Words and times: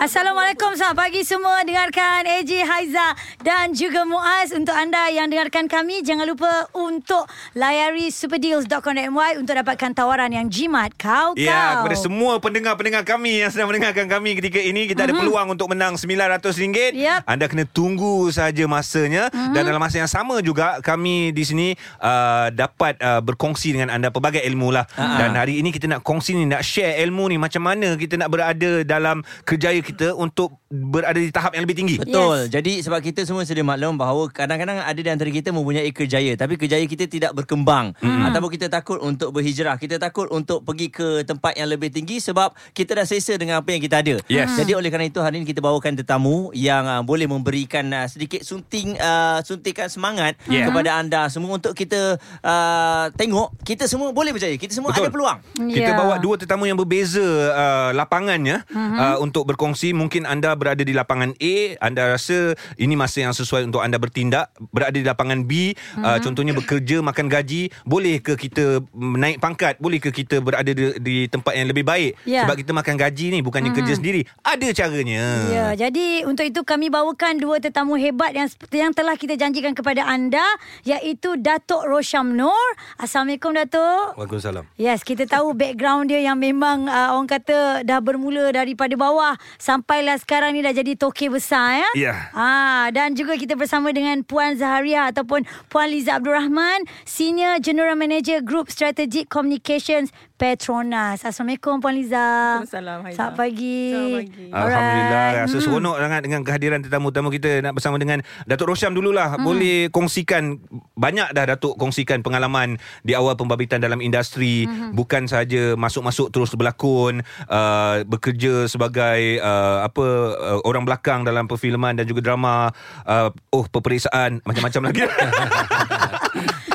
Assalamualaikum. 0.00 0.72
Selamat 0.80 0.96
pagi 0.96 1.20
semua. 1.28 1.60
Dengarkan 1.60 2.24
AJ 2.24 2.64
Haiza 2.64 3.12
Dan 3.36 3.76
juga 3.76 4.08
Muaz. 4.08 4.48
Untuk 4.48 4.72
anda 4.72 5.12
yang 5.12 5.28
dengarkan 5.28 5.68
kami 5.68 6.00
Jangan 6.00 6.24
lupa 6.24 6.72
Untuk 6.72 7.28
layari 7.52 8.08
superdeals.com.my 8.08 9.36
Untuk 9.36 9.52
dapatkan 9.60 9.92
tawaran 9.92 10.32
yang 10.32 10.48
jimat. 10.48 10.96
Kau 10.96 11.36
kau 11.36 11.44
Ya, 11.44 11.84
kepada 11.84 12.00
semua 12.00 12.40
pendengar-pendengar 12.40 13.04
kami 13.04 13.44
yang 13.44 13.52
sedang 13.52 13.68
mendengarkan 13.68 14.08
kami 14.08 14.40
ketika 14.40 14.56
ini, 14.56 14.88
kita 14.88 15.04
ada 15.04 15.12
peluang 15.12 15.52
untuk 15.52 15.68
menang 15.68 16.00
RM900. 16.00 16.96
Yep. 16.96 17.20
Anda 17.28 17.44
kena 17.44 17.68
tunggu 17.68 18.32
saja 18.32 18.64
masanya. 18.64 19.28
Dan 19.52 19.68
dalam 19.68 19.84
masa 19.84 20.00
yang 20.00 20.08
sama 20.08 20.40
juga 20.40 20.80
kami 20.80 21.36
di 21.36 21.44
sini 21.44 21.68
uh, 22.00 22.48
dapat 22.48 22.96
uh, 23.04 23.20
berkongsi 23.20 23.76
dengan 23.76 23.92
anda 23.92 24.08
pelbagai 24.08 24.40
ilmu 24.48 24.72
lah. 24.72 24.88
Dan 24.96 25.36
hari 25.36 25.60
ini 25.60 25.68
kita 25.68 25.92
nak 25.92 26.00
kongsi 26.00 26.40
ni, 26.40 26.48
nak 26.48 26.64
share 26.64 26.96
ilmu 27.04 27.28
ni 27.28 27.36
macam 27.36 27.68
mana 27.68 28.00
kita 28.00 28.16
nak 28.16 28.32
berada 28.32 28.80
dalam 28.80 29.20
kerjaya 29.44 29.89
kita 29.90 30.14
untuk 30.14 30.54
berada 30.70 31.18
di 31.18 31.34
tahap 31.34 31.58
yang 31.58 31.66
lebih 31.66 31.82
tinggi. 31.82 31.96
Betul. 31.98 32.46
Yes. 32.46 32.54
Jadi 32.54 32.72
sebab 32.78 33.02
kita 33.02 33.26
semua 33.26 33.42
sedia 33.42 33.66
maklum 33.66 33.98
bahawa 33.98 34.30
kadang-kadang 34.30 34.78
ada 34.86 35.00
di 35.00 35.10
antara 35.10 35.26
kita 35.26 35.50
mempunyai 35.50 35.90
kerjaya 35.90 36.38
tapi 36.38 36.54
kerjaya 36.54 36.86
kita 36.86 37.10
tidak 37.10 37.34
berkembang 37.34 37.90
hmm. 37.98 38.30
ataupun 38.30 38.50
kita 38.54 38.70
takut 38.70 39.02
untuk 39.02 39.34
berhijrah. 39.34 39.74
Kita 39.82 39.98
takut 39.98 40.30
untuk 40.30 40.62
pergi 40.62 40.94
ke 40.94 41.26
tempat 41.26 41.58
yang 41.58 41.66
lebih 41.66 41.90
tinggi 41.90 42.22
sebab 42.22 42.54
kita 42.70 43.02
dah 43.02 43.06
selesa 43.08 43.34
dengan 43.34 43.58
apa 43.58 43.74
yang 43.74 43.82
kita 43.82 43.98
ada. 43.98 44.14
Yes. 44.30 44.54
Jadi 44.54 44.78
oleh 44.78 44.88
kerana 44.94 45.10
itu 45.10 45.18
hari 45.18 45.42
ini 45.42 45.46
kita 45.50 45.58
bawakan 45.58 45.98
tetamu 45.98 46.54
yang 46.54 46.86
uh, 46.86 47.02
boleh 47.02 47.26
memberikan 47.26 47.90
uh, 47.90 48.06
sedikit 48.06 48.46
sunting 48.46 48.94
uh, 49.00 49.42
suntikan 49.42 49.90
semangat 49.90 50.38
Yeah. 50.50 50.66
kepada 50.66 50.98
anda 50.98 51.30
semua 51.30 51.58
untuk 51.58 51.72
kita 51.74 52.18
uh, 52.42 53.04
tengok 53.16 53.54
kita 53.66 53.88
semua 53.90 54.10
boleh 54.14 54.34
berjaya. 54.34 54.54
Kita 54.54 54.70
semua 54.74 54.94
Betul. 54.94 55.08
ada 55.08 55.10
peluang. 55.10 55.38
Kita 55.70 55.90
Ya. 55.90 55.96
bawa 55.96 56.14
dua 56.20 56.36
tetamu 56.36 56.68
yang 56.68 56.78
berbeza 56.78 57.22
uh, 57.50 57.90
lapangannya 57.96 58.62
uh-huh. 58.68 59.00
uh, 59.00 59.16
untuk 59.24 59.48
berkongsi. 59.48 59.79
Mungkin 59.88 60.28
anda 60.28 60.52
berada 60.52 60.84
di 60.84 60.92
lapangan 60.92 61.32
A, 61.40 61.56
anda 61.80 62.12
rasa 62.12 62.52
ini 62.76 62.92
masa 62.92 63.24
yang 63.24 63.32
sesuai 63.32 63.72
untuk 63.72 63.80
anda 63.80 63.96
bertindak. 63.96 64.52
Berada 64.68 64.92
di 64.92 65.00
lapangan 65.00 65.48
B, 65.48 65.72
uh-huh. 65.72 66.04
uh, 66.04 66.18
contohnya 66.20 66.52
bekerja, 66.52 67.00
makan 67.00 67.32
gaji. 67.32 67.72
Boleh 67.88 68.20
ke 68.20 68.36
kita 68.36 68.84
naik 68.92 69.40
pangkat? 69.40 69.80
Boleh 69.80 69.96
ke 69.96 70.12
kita 70.12 70.44
berada 70.44 70.68
di, 70.68 70.92
di 71.00 71.16
tempat 71.32 71.56
yang 71.56 71.72
lebih 71.72 71.88
baik? 71.88 72.20
Ya. 72.28 72.44
Sebab 72.44 72.60
kita 72.60 72.76
makan 72.76 72.94
gaji 73.00 73.26
ni 73.32 73.40
bukannya 73.40 73.72
uh-huh. 73.72 73.80
kerja 73.80 73.96
sendiri. 73.96 74.28
Ada 74.44 74.68
caranya. 74.76 75.24
Ya, 75.48 75.66
jadi 75.88 76.28
untuk 76.28 76.44
itu 76.44 76.60
kami 76.60 76.92
bawakan 76.92 77.40
dua 77.40 77.62
tetamu 77.62 77.96
hebat 77.96 78.36
yang 78.36 78.50
seperti 78.50 78.84
yang 78.84 78.92
telah 78.92 79.16
kita 79.16 79.38
janjikan 79.38 79.72
kepada 79.72 80.04
anda 80.04 80.44
iaitu 80.84 81.40
Datuk 81.40 81.86
Rosham 81.86 82.36
Nur. 82.36 82.68
Assalamualaikum 83.00 83.56
Datuk. 83.56 84.18
Waalaikumsalam. 84.18 84.66
Yes, 84.74 85.06
kita 85.06 85.30
tahu 85.30 85.54
background 85.54 86.10
dia 86.10 86.18
yang 86.18 86.36
memang 86.36 86.90
uh, 86.90 87.14
orang 87.14 87.30
kata 87.30 87.86
dah 87.86 88.02
bermula 88.02 88.50
daripada 88.50 88.92
bawah 88.98 89.38
sampailah 89.70 90.18
sekarang 90.18 90.58
ni 90.58 90.66
dah 90.66 90.74
jadi 90.74 90.98
toke 90.98 91.30
besar 91.30 91.78
ya. 91.78 91.90
Ya. 91.94 92.14
Ah 92.34 92.90
dan 92.90 93.14
juga 93.14 93.38
kita 93.38 93.54
bersama 93.54 93.94
dengan 93.94 94.26
Puan 94.26 94.58
Zaharia 94.58 95.06
ataupun 95.14 95.46
Puan 95.70 95.94
Liza 95.94 96.18
Abdul 96.18 96.34
Rahman, 96.34 96.90
Senior 97.06 97.62
General 97.62 97.94
Manager 97.94 98.42
Group 98.42 98.66
Strategic 98.66 99.30
Communications 99.30 100.10
Petronas. 100.40 101.20
Assalamualaikum 101.20 101.84
Puan 101.84 101.92
Liza. 102.00 102.16
Waalaikumsalam, 102.16 102.98
Haizah. 103.04 103.16
Selamat 103.20 103.34
pagi. 103.36 103.80
Selamat 103.92 104.16
pagi. 104.24 104.46
Alhamdulillah 104.48 105.20
Alright. 105.28 105.44
Rasa 105.44 105.56
seronok 105.60 105.96
sangat 106.00 106.20
Dengan 106.24 106.40
kehadiran 106.48 106.80
tetamu-tetamu 106.80 107.28
kita 107.28 107.50
Nak 107.60 107.72
bersama 107.76 107.96
dengan 108.00 108.18
Datuk 108.48 108.72
Rosyam 108.72 108.96
dululah 108.96 109.36
hmm. 109.36 109.44
Boleh 109.44 109.78
kongsikan 109.92 110.56
Banyak 110.96 111.36
dah 111.36 111.44
Datuk 111.44 111.76
kongsikan 111.76 112.24
pengalaman 112.24 112.80
Di 113.04 113.12
awal 113.12 113.36
pembabitan 113.36 113.84
dalam 113.84 114.00
industri 114.00 114.64
hmm. 114.64 114.96
Bukan 114.96 115.28
sahaja 115.28 115.76
Masuk-masuk 115.76 116.32
terus 116.32 116.56
berlakon 116.56 117.20
uh, 117.44 118.00
Bekerja 118.08 118.64
sebagai 118.64 119.44
uh, 119.44 119.84
Apa 119.84 120.06
uh, 120.40 120.60
Orang 120.64 120.88
belakang 120.88 121.28
dalam 121.28 121.52
perfilman 121.52 122.00
Dan 122.00 122.08
juga 122.08 122.24
drama 122.24 122.72
uh, 123.04 123.28
Oh 123.52 123.68
peperiksaan 123.68 124.40
Macam-macam 124.48 124.88
lagi 124.88 125.04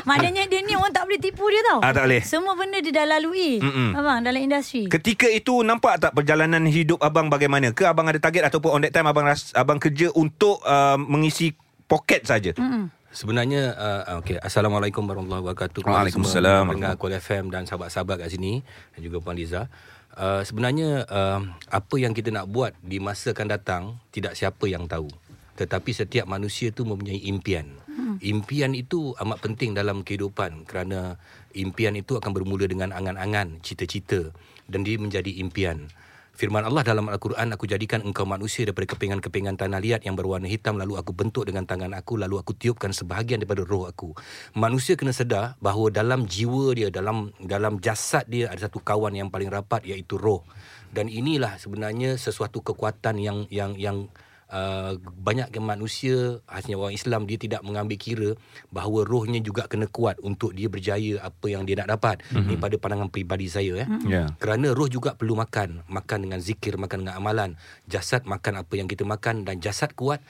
Maknanya 0.06 0.46
dia 0.46 0.62
ni 0.62 0.78
orang 0.78 0.94
tak 0.94 1.04
boleh 1.10 1.18
tipu 1.18 1.44
dia 1.50 1.62
tau. 1.66 1.82
Ah, 1.82 1.90
tak 1.90 2.06
boleh. 2.06 2.22
Semua 2.22 2.54
benda 2.54 2.78
dia 2.78 2.94
dah 2.94 3.06
lalui. 3.18 3.58
Mm-mm. 3.58 3.98
Abang 3.98 4.22
dalam 4.22 4.38
industri. 4.38 4.86
Ketika 4.86 5.26
itu 5.26 5.66
Nampak 5.66 5.98
tak 5.98 6.14
perjalanan 6.14 6.62
hidup 6.62 7.02
abang 7.02 7.26
bagaimana 7.26 7.74
Ke 7.74 7.90
abang 7.90 8.06
ada 8.06 8.22
target 8.22 8.46
Ataupun 8.46 8.70
on 8.70 8.80
that 8.86 8.94
time 8.94 9.10
Abang 9.10 9.26
ras, 9.26 9.50
abang 9.58 9.82
kerja 9.82 10.14
untuk 10.14 10.62
uh, 10.62 10.94
Mengisi 10.94 11.50
poket 11.90 12.22
saja. 12.22 12.54
Mm-mm. 12.54 12.94
Sebenarnya 13.16 13.72
uh, 13.72 14.20
okey 14.20 14.36
assalamualaikum 14.44 15.00
warahmatullahi 15.08 15.40
wabarakatuh. 15.48 15.80
Waalaikumsalam. 15.88 16.68
semua 16.68 16.70
Pendengar 16.76 16.94
Kuala 17.00 17.16
FM 17.16 17.44
dan 17.48 17.64
sahabat-sahabat 17.64 18.20
kat 18.20 18.28
sini 18.28 18.60
dan 18.92 19.00
juga 19.00 19.24
Puan 19.24 19.32
Liza. 19.40 19.72
Uh, 20.12 20.44
sebenarnya 20.44 21.08
uh, 21.08 21.40
apa 21.72 21.94
yang 21.96 22.12
kita 22.12 22.28
nak 22.28 22.44
buat 22.52 22.76
di 22.84 23.00
masa 23.00 23.32
akan 23.32 23.48
datang 23.48 23.82
tidak 24.12 24.36
siapa 24.36 24.68
yang 24.68 24.84
tahu. 24.84 25.08
Tetapi 25.56 25.90
setiap 25.92 26.28
manusia 26.28 26.70
tu 26.70 26.84
mempunyai 26.84 27.24
impian. 27.28 27.66
Hmm. 27.88 28.20
Impian 28.20 28.76
itu 28.76 29.16
amat 29.16 29.40
penting 29.40 29.72
dalam 29.72 30.04
kehidupan 30.04 30.68
kerana 30.68 31.16
impian 31.56 31.96
itu 31.96 32.20
akan 32.20 32.30
bermula 32.36 32.68
dengan 32.68 32.92
angan-angan, 32.92 33.64
cita-cita 33.64 34.36
dan 34.68 34.84
dia 34.84 35.00
menjadi 35.00 35.32
impian. 35.40 35.88
Firman 36.36 36.68
Allah 36.68 36.84
dalam 36.84 37.08
Al-Quran, 37.08 37.48
aku 37.56 37.64
jadikan 37.64 38.04
engkau 38.04 38.28
manusia 38.28 38.68
daripada 38.68 38.92
kepingan-kepingan 38.92 39.56
tanah 39.56 39.80
liat 39.80 40.04
yang 40.04 40.20
berwarna 40.20 40.44
hitam 40.44 40.76
lalu 40.76 41.00
aku 41.00 41.16
bentuk 41.16 41.48
dengan 41.48 41.64
tangan 41.64 41.96
aku 41.96 42.20
lalu 42.20 42.36
aku 42.36 42.52
tiupkan 42.52 42.92
sebahagian 42.92 43.40
daripada 43.40 43.64
roh 43.64 43.88
aku. 43.88 44.12
Manusia 44.52 45.00
kena 45.00 45.16
sedar 45.16 45.56
bahawa 45.64 45.88
dalam 45.88 46.28
jiwa 46.28 46.76
dia, 46.76 46.92
dalam 46.92 47.32
dalam 47.40 47.80
jasad 47.80 48.28
dia 48.28 48.52
ada 48.52 48.68
satu 48.68 48.84
kawan 48.84 49.16
yang 49.16 49.32
paling 49.32 49.48
rapat 49.48 49.88
iaitu 49.88 50.20
roh. 50.20 50.44
Dan 50.92 51.08
inilah 51.08 51.56
sebenarnya 51.56 52.20
sesuatu 52.20 52.60
kekuatan 52.60 53.16
yang 53.16 53.48
yang 53.48 53.72
yang 53.80 54.12
Uh, 54.46 54.94
banyak 55.02 55.50
manusia 55.58 56.38
khasnya 56.46 56.78
orang 56.78 56.94
Islam 56.94 57.26
dia 57.26 57.34
tidak 57.34 57.66
mengambil 57.66 57.98
kira 57.98 58.30
bahawa 58.70 59.02
rohnya 59.02 59.42
juga 59.42 59.66
kena 59.66 59.90
kuat 59.90 60.22
untuk 60.22 60.54
dia 60.54 60.70
berjaya 60.70 61.18
apa 61.18 61.46
yang 61.50 61.66
dia 61.66 61.82
nak 61.82 61.98
dapat. 61.98 62.22
Mm-hmm. 62.30 62.46
Ini 62.46 62.54
pada 62.62 62.74
pandangan 62.78 63.08
peribadi 63.10 63.50
saya 63.50 63.82
ya. 63.82 63.86
Mm-hmm. 63.90 64.10
Ya. 64.10 64.24
Kerana 64.38 64.70
roh 64.70 64.86
juga 64.86 65.18
perlu 65.18 65.34
makan, 65.34 65.82
makan 65.90 66.18
dengan 66.30 66.38
zikir, 66.38 66.78
makan 66.78 67.02
dengan 67.02 67.18
amalan. 67.18 67.50
Jasad 67.90 68.22
makan 68.22 68.62
apa 68.62 68.74
yang 68.78 68.86
kita 68.86 69.02
makan 69.02 69.42
dan 69.42 69.58
jasad 69.58 69.90
kuat 69.98 70.22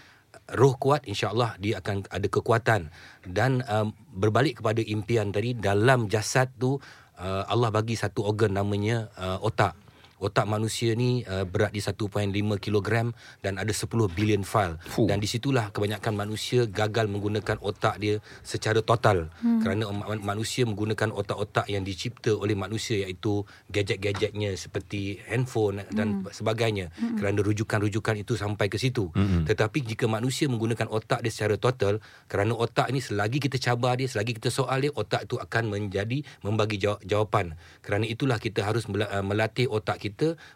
roh 0.52 0.76
kuat 0.76 1.08
insya-Allah 1.08 1.56
dia 1.58 1.80
akan 1.80 2.06
ada 2.12 2.28
kekuatan 2.28 2.92
dan 3.24 3.64
um, 3.66 3.96
berbalik 4.12 4.60
kepada 4.60 4.84
impian 4.84 5.32
tadi 5.32 5.56
dalam 5.56 6.06
jasad 6.12 6.52
tu 6.60 6.76
uh, 7.18 7.42
Allah 7.48 7.72
bagi 7.72 7.96
satu 7.96 8.24
organ 8.24 8.54
namanya 8.54 9.08
uh, 9.16 9.40
otak 9.40 9.74
Otak 10.16 10.48
manusia 10.48 10.96
ni 10.96 11.20
uh, 11.28 11.44
berat 11.44 11.76
di 11.76 11.84
1.5 11.84 12.32
kilogram 12.56 13.12
dan 13.44 13.60
ada 13.60 13.68
10 13.68 13.88
bilion 14.16 14.46
file. 14.46 14.80
Fuh. 14.88 15.04
Dan 15.04 15.20
di 15.20 15.28
situlah 15.28 15.68
kebanyakan 15.74 16.16
manusia 16.16 16.64
gagal 16.64 17.10
menggunakan 17.10 17.60
otak 17.60 18.00
dia 18.00 18.22
secara 18.40 18.80
total. 18.80 19.28
Hmm. 19.44 19.60
Kerana 19.60 19.92
ma- 19.92 20.36
manusia 20.36 20.64
menggunakan 20.64 21.12
otak-otak 21.12 21.68
yang 21.68 21.84
dicipta 21.84 22.32
oleh 22.32 22.56
manusia 22.56 23.04
iaitu 23.04 23.44
gadget-gadgetnya 23.68 24.56
seperti 24.56 25.20
handphone 25.28 25.84
dan 25.92 26.24
hmm. 26.24 26.32
sebagainya. 26.32 26.88
Hmm. 26.96 27.20
Kerana 27.20 27.44
rujukan-rujukan 27.44 28.16
itu 28.16 28.40
sampai 28.40 28.72
ke 28.72 28.80
situ. 28.80 29.12
Hmm. 29.12 29.44
Tetapi 29.44 29.84
jika 29.84 30.08
manusia 30.08 30.48
menggunakan 30.48 30.88
otak 30.88 31.20
dia 31.20 31.32
secara 31.34 31.60
total, 31.60 32.00
kerana 32.30 32.56
otak 32.56 32.88
ni 32.88 33.04
selagi 33.04 33.36
kita 33.42 33.60
cabar 33.60 34.00
dia, 34.00 34.08
selagi 34.08 34.38
kita 34.38 34.48
soal 34.48 34.80
dia, 34.80 34.92
otak 34.96 35.28
itu 35.28 35.36
akan 35.36 35.76
menjadi 35.76 36.24
membagi 36.40 36.80
jaw- 36.80 37.02
jawapan. 37.02 37.58
Kerana 37.82 38.08
itulah 38.08 38.40
kita 38.40 38.62
harus 38.64 38.86
uh, 38.86 39.20
melatih 39.20 39.66
otak 39.66 39.98
kita 39.98 40.05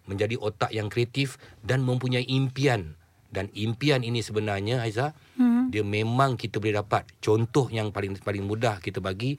menjadi 0.07 0.37
otak 0.37 0.71
yang 0.71 0.93
kreatif 0.93 1.41
dan 1.65 1.83
mempunyai 1.83 2.27
impian. 2.29 2.95
Dan 3.31 3.47
impian 3.55 4.03
ini 4.03 4.27
sebenarnya 4.27 4.83
Aiza, 4.83 5.15
hmm. 5.39 5.71
dia 5.71 5.87
memang 5.87 6.35
kita 6.35 6.59
boleh 6.59 6.83
dapat. 6.83 7.07
Contoh 7.23 7.71
yang 7.71 7.95
paling 7.95 8.19
paling 8.19 8.43
mudah 8.43 8.83
kita 8.83 8.99
bagi 8.99 9.39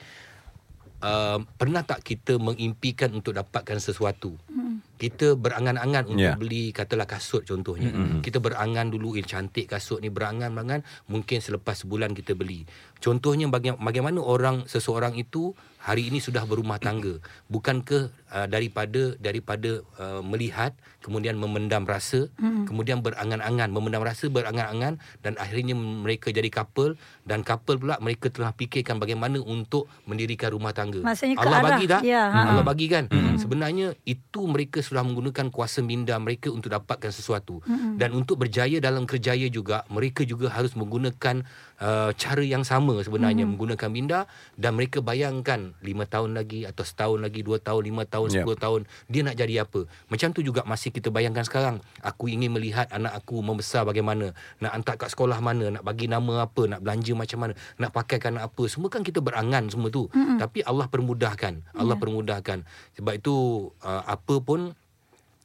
uh, 1.03 1.43
pernah 1.59 1.83
tak 1.83 1.99
kita 1.99 2.39
mengimpikan 2.39 3.11
untuk 3.11 3.35
dapatkan 3.35 3.83
sesuatu? 3.83 4.39
Hmm. 4.47 4.79
Kita 4.95 5.33
berangan-angan 5.33 6.07
untuk 6.07 6.29
yeah. 6.29 6.37
beli 6.37 6.69
katalah 6.71 7.09
kasut 7.09 7.41
contohnya. 7.41 7.89
Mm-hmm. 7.89 8.21
Kita 8.21 8.37
berangan 8.37 8.93
dulu 8.93 9.17
eh 9.17 9.25
cantik 9.25 9.65
kasut 9.65 9.97
ni 9.97 10.13
berangan-angan 10.13 10.85
mungkin 11.09 11.41
selepas 11.41 11.81
sebulan 11.81 12.13
kita 12.13 12.37
beli. 12.37 12.69
Contohnya 13.01 13.49
baga- 13.49 13.81
bagaimana 13.81 14.21
orang 14.21 14.69
seseorang 14.69 15.17
itu 15.17 15.57
hari 15.81 16.13
ini 16.13 16.21
sudah 16.21 16.45
berumah 16.45 16.77
tangga. 16.77 17.17
Bukankah 17.49 18.13
uh, 18.29 18.47
daripada 18.47 19.17
daripada 19.17 19.81
uh, 19.97 20.21
melihat 20.21 20.77
kemudian 21.01 21.41
memendam 21.41 21.83
rasa, 21.89 22.29
mm-hmm. 22.37 22.69
kemudian 22.69 23.01
berangan-angan, 23.01 23.73
memendam 23.73 24.05
rasa 24.05 24.29
berangan-angan 24.29 25.01
dan 25.25 25.33
akhirnya 25.41 25.73
mereka 25.73 26.29
jadi 26.29 26.45
couple 26.53 26.93
dan 27.25 27.41
couple 27.41 27.81
pula 27.81 27.97
mereka 27.97 28.29
telah 28.29 28.53
fikirkan 28.53 29.01
bagaimana 29.01 29.41
untuk 29.41 29.89
mendirikan 30.05 30.53
rumah 30.53 30.71
tangga. 30.77 31.01
Maksudnya 31.01 31.41
ke 31.41 31.41
Allah 31.41 31.59
arah- 31.59 31.69
bagi 31.73 31.85
tak? 31.89 32.01
ya, 32.05 32.23
ha. 32.29 32.39
Allah 32.53 32.65
bagi 32.65 32.85
kan. 32.85 33.09
Mm-hmm. 33.09 33.35
Sebenarnya 33.41 33.87
itu 34.05 34.41
mereka 34.45 34.85
sudah 34.85 35.01
menggunakan 35.01 35.49
kuasa 35.49 35.81
minda 35.81 36.13
mereka 36.21 36.53
untuk 36.53 36.69
dapatkan 36.69 37.09
sesuatu. 37.09 37.65
Mm-hmm. 37.65 37.97
Dan 37.97 38.09
untuk 38.13 38.37
berjaya 38.37 38.77
dalam 38.77 39.09
kerjaya 39.09 39.49
juga 39.49 39.81
mereka 39.89 40.21
juga 40.21 40.53
harus 40.53 40.77
menggunakan 40.77 41.41
uh, 41.81 42.13
cara 42.13 42.43
yang 42.45 42.61
sama 42.61 43.01
sebenarnya 43.01 43.43
mm-hmm. 43.43 43.49
menggunakan 43.57 43.89
minda 43.89 44.19
dan 44.55 44.77
mereka 44.77 45.01
bayangkan 45.01 45.61
mungkin 45.61 46.05
5 46.07 46.13
tahun 46.13 46.29
lagi 46.33 46.59
atau 46.65 46.83
setahun 46.83 47.19
lagi, 47.21 47.45
2 47.45 47.61
tahun, 47.61 47.81
5 47.85 48.13
tahun, 48.13 48.27
10 48.33 48.41
Yep. 48.41 48.57
tahun 48.57 48.79
dia 49.11 49.21
nak 49.21 49.35
jadi 49.37 49.53
apa. 49.67 49.81
Macam 50.09 50.27
tu 50.33 50.41
juga 50.41 50.61
masih 50.65 50.89
kita 50.89 51.13
bayangkan 51.13 51.45
sekarang. 51.45 51.77
Aku 52.01 52.25
ingin 52.31 52.49
melihat 52.49 52.89
anak 52.89 53.13
aku 53.21 53.43
membesar 53.43 53.85
bagaimana, 53.85 54.33
nak 54.63 54.71
hantar 54.73 54.95
kat 54.97 55.09
sekolah 55.13 55.37
mana, 55.43 55.79
nak 55.79 55.83
bagi 55.85 56.09
nama 56.09 56.47
apa, 56.47 56.61
nak 56.65 56.79
belanja 56.81 57.13
macam 57.13 57.39
mana, 57.47 57.53
nak 57.77 57.91
pakaikan 57.93 58.41
apa. 58.41 58.63
Semua 58.65 58.89
kan 58.89 59.05
kita 59.05 59.21
berangan 59.21 59.69
semua 59.69 59.93
tu. 59.93 60.09
Mm-hmm. 60.09 60.37
Tapi 60.41 60.59
Allah 60.65 60.87
permudahkan. 60.89 61.53
Allah 61.77 61.95
yeah. 61.95 62.01
permudahkan. 62.01 62.57
Sebab 62.97 63.13
itu 63.13 63.35
uh, 63.83 64.03
apa 64.07 64.35
pun 64.41 64.73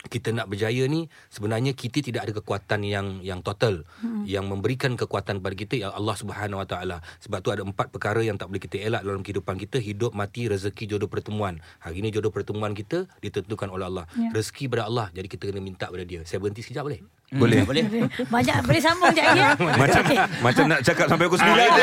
kita 0.06 0.32
nak 0.32 0.47
berjaya 0.49 0.87
ni 0.87 1.11
sebenarnya 1.29 1.75
kita 1.75 2.03
tidak 2.03 2.26
ada 2.29 2.32
kekuatan 2.38 2.81
yang 2.87 3.06
yang 3.20 3.41
total. 3.43 3.82
Hmm. 4.03 4.23
yang 4.26 4.47
memberikan 4.50 4.94
kekuatan 4.99 5.38
kepada 5.41 5.56
kita 5.56 5.75
ya 5.76 5.88
Allah 5.94 6.17
Subhanahu 6.17 6.62
Wa 6.62 6.69
Taala. 6.69 6.99
Sebab 7.23 7.38
tu 7.43 7.50
ada 7.55 7.62
empat 7.62 7.91
perkara 7.91 8.23
yang 8.23 8.38
tak 8.38 8.50
boleh 8.50 8.62
kita 8.62 8.76
elak 8.82 9.03
dalam 9.06 9.23
kehidupan 9.23 9.56
kita. 9.56 9.79
Hidup 9.79 10.12
mati 10.12 10.47
rezeki 10.47 10.97
jodoh 10.97 11.11
pertemuan. 11.11 11.62
Hari 11.82 12.03
ni 12.03 12.11
jodoh 12.14 12.31
pertemuan 12.31 12.75
kita 12.75 13.06
ditentukan 13.20 13.69
oleh 13.70 13.87
Allah. 13.87 14.05
Ya. 14.19 14.31
rezeki 14.35 14.70
pada 14.70 14.88
Allah. 14.88 15.06
Jadi 15.14 15.26
kita 15.31 15.50
kena 15.50 15.62
minta 15.62 15.87
pada 15.88 16.05
dia. 16.06 16.23
Saya 16.26 16.43
berhenti 16.43 16.62
sekejap 16.62 16.85
boleh 16.85 17.16
Boleh. 17.28 17.67
Boleh. 17.67 17.82
Banyak 18.23 18.62
boleh 18.62 18.78
sambung 18.78 19.11
lagi 19.11 19.34
ya. 19.34 19.58
Macam 19.82 20.02
macam 20.38 20.64
nak 20.70 20.81
cakap 20.81 21.06
sampai 21.11 21.26
pukul 21.26 21.43
9 21.43 21.58
je. 21.58 21.82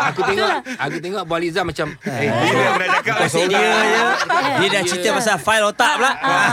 aku 0.00 0.20
tengok 0.24 0.50
aku 0.72 0.96
tengok 0.98 1.22
Bu 1.22 1.34
Aliza 1.34 1.60
macam 1.60 1.86
Eh, 2.00 2.32
bila 2.32 2.64
aku 2.64 2.74
dah 2.74 2.88
cakap 2.90 3.14
Pasal 3.20 3.44
dia 3.44 3.60
je. 3.60 4.00
Dia 4.56 4.68
dah 4.70 4.82
cerita 4.82 5.08
pasal 5.12 5.36
fail 5.36 5.62
otak 5.64 5.92
pula. 5.94 6.10
Ah, 6.18 6.50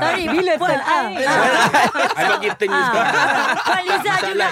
sorry 0.00 0.24
bila 0.26 0.52
Puan 0.56 0.78
ah. 0.78 1.06
Abang 2.16 2.40
kita 2.40 2.64
ni 2.64 2.72
Ah. 2.72 2.92
Puan 3.58 3.80
Liza 3.84 4.12
juga 4.24 4.48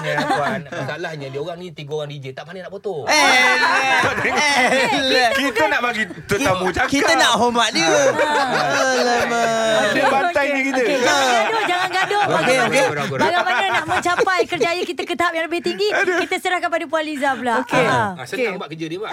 Masalahnya 0.68 1.26
dia 1.26 1.40
orang 1.40 1.56
ni 1.56 1.70
Tiga 1.70 1.92
orang 1.94 2.08
DJ 2.10 2.24
Tak 2.32 2.42
pandai 2.44 2.60
nak 2.60 2.70
potong 2.70 3.04
Eh, 3.08 3.24
kita 5.34 5.62
nak 5.66 5.80
bagi 5.82 6.04
tetamu 6.26 6.66
cakap. 6.68 6.88
kita 6.90 7.12
nak 7.14 7.30
hormat 7.36 7.68
dia. 7.70 7.88
Alamak. 7.88 9.80
Dia 9.92 10.04
bantai 10.06 10.46
ni 10.50 10.60
kita. 10.66 10.82
Okey, 10.82 10.98
jangan 11.00 11.18
gaduh, 11.24 11.64
jangan 11.64 11.88
gaduh. 11.90 12.22
Okey, 12.36 12.56
Ragu. 12.74 13.14
bagaimana 13.16 13.66
nak 13.72 13.86
mencapai 13.86 14.40
kerjaya 14.44 14.82
kita 14.82 15.02
ke 15.02 15.14
tahap 15.14 15.32
yang 15.32 15.46
lebih 15.46 15.60
tinggi? 15.60 15.88
Kita 15.94 16.36
serahkan 16.36 16.68
pada 16.68 16.84
Puan 16.84 17.02
Liza 17.02 17.30
pula. 17.32 17.62
Okey. 17.62 17.84
Ah. 17.84 18.14
ah, 18.14 18.26
Senang 18.26 18.56
buat 18.56 18.68
kerja 18.68 18.86
dia 18.86 18.98
buat 18.98 19.12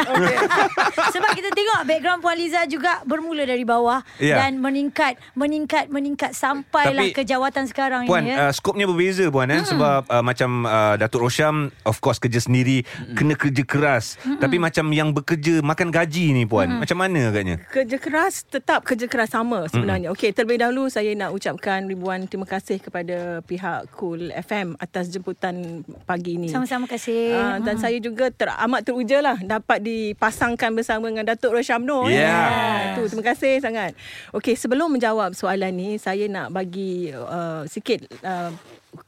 Sebab 1.16 1.32
kita 1.32 1.50
tengok 1.50 1.80
background 1.84 2.20
Puan 2.20 2.38
Liza 2.38 2.62
juga 2.66 3.02
bermula 3.04 3.44
dari 3.44 3.64
bawah 3.64 4.04
Ya. 4.18 4.38
dan 4.38 4.58
meningkat, 4.58 5.18
meningkat, 5.34 5.88
meningkat 5.88 6.32
sampailah 6.32 7.10
Tapi, 7.10 7.16
ke 7.16 7.24
jawatan 7.24 7.66
sekarang 7.66 8.06
Puan, 8.06 8.24
ini. 8.24 8.34
Ya. 8.34 8.48
uh, 8.48 8.52
skopnya 8.52 8.86
berbeza 8.86 9.26
puan 9.28 9.50
eh 9.50 9.62
sebab 9.62 10.06
uh, 10.06 10.22
macam 10.22 10.64
uh, 10.64 10.96
Datuk 10.96 11.26
Rosham 11.26 11.74
of 11.84 11.98
course 12.00 12.18
kerja 12.18 12.38
sendiri, 12.38 12.84
kena 13.14 13.34
kerja 13.34 13.64
keras. 13.64 14.16
Tapi 14.38 14.58
macam 14.58 14.90
yang 14.92 15.12
bekerja 15.12 15.62
makan 15.62 15.90
gaji 15.90 16.32
ni 16.32 16.44
puan, 16.46 16.70
macam 16.78 16.98
mana 16.98 17.30
agaknya? 17.30 17.62
Kerja 17.68 17.98
keras 17.98 18.46
tetap 18.46 18.84
kerja 18.84 19.06
keras 19.06 19.32
sama 19.32 19.66
sebenarnya. 19.68 20.14
Okey, 20.14 20.32
terlebih 20.32 20.62
dahulu 20.62 20.88
saya 20.88 21.12
nak 21.14 21.32
ucapkan 21.32 21.86
ribuan 21.86 22.26
terima 22.26 22.46
kasih 22.46 22.78
kepada 22.78 23.40
pihak 23.52 23.92
Cool 24.00 24.32
FM 24.32 24.80
atas 24.80 25.12
jemputan 25.12 25.84
pagi 26.08 26.40
ini. 26.40 26.48
Sama-sama 26.48 26.88
kasih. 26.88 27.36
Uh, 27.36 27.58
dan 27.60 27.76
saya 27.76 28.00
juga 28.00 28.32
ter, 28.32 28.48
amat 28.48 28.88
teruja 28.88 29.20
lah 29.20 29.36
dapat 29.44 29.84
dipasangkan 29.84 30.72
bersama 30.72 31.12
dengan 31.12 31.28
Datuk 31.28 31.52
Roshamno. 31.60 32.08
Yeah. 32.08 32.96
Tu, 32.96 33.12
terima 33.12 33.36
kasih 33.36 33.60
sangat. 33.60 33.92
Okey, 34.32 34.56
sebelum 34.56 34.96
menjawab 34.96 35.36
soalan 35.36 35.76
ni, 35.76 36.00
saya 36.00 36.32
nak 36.32 36.56
bagi 36.56 37.12
uh, 37.12 37.68
sikit 37.68 38.08
uh, 38.24 38.56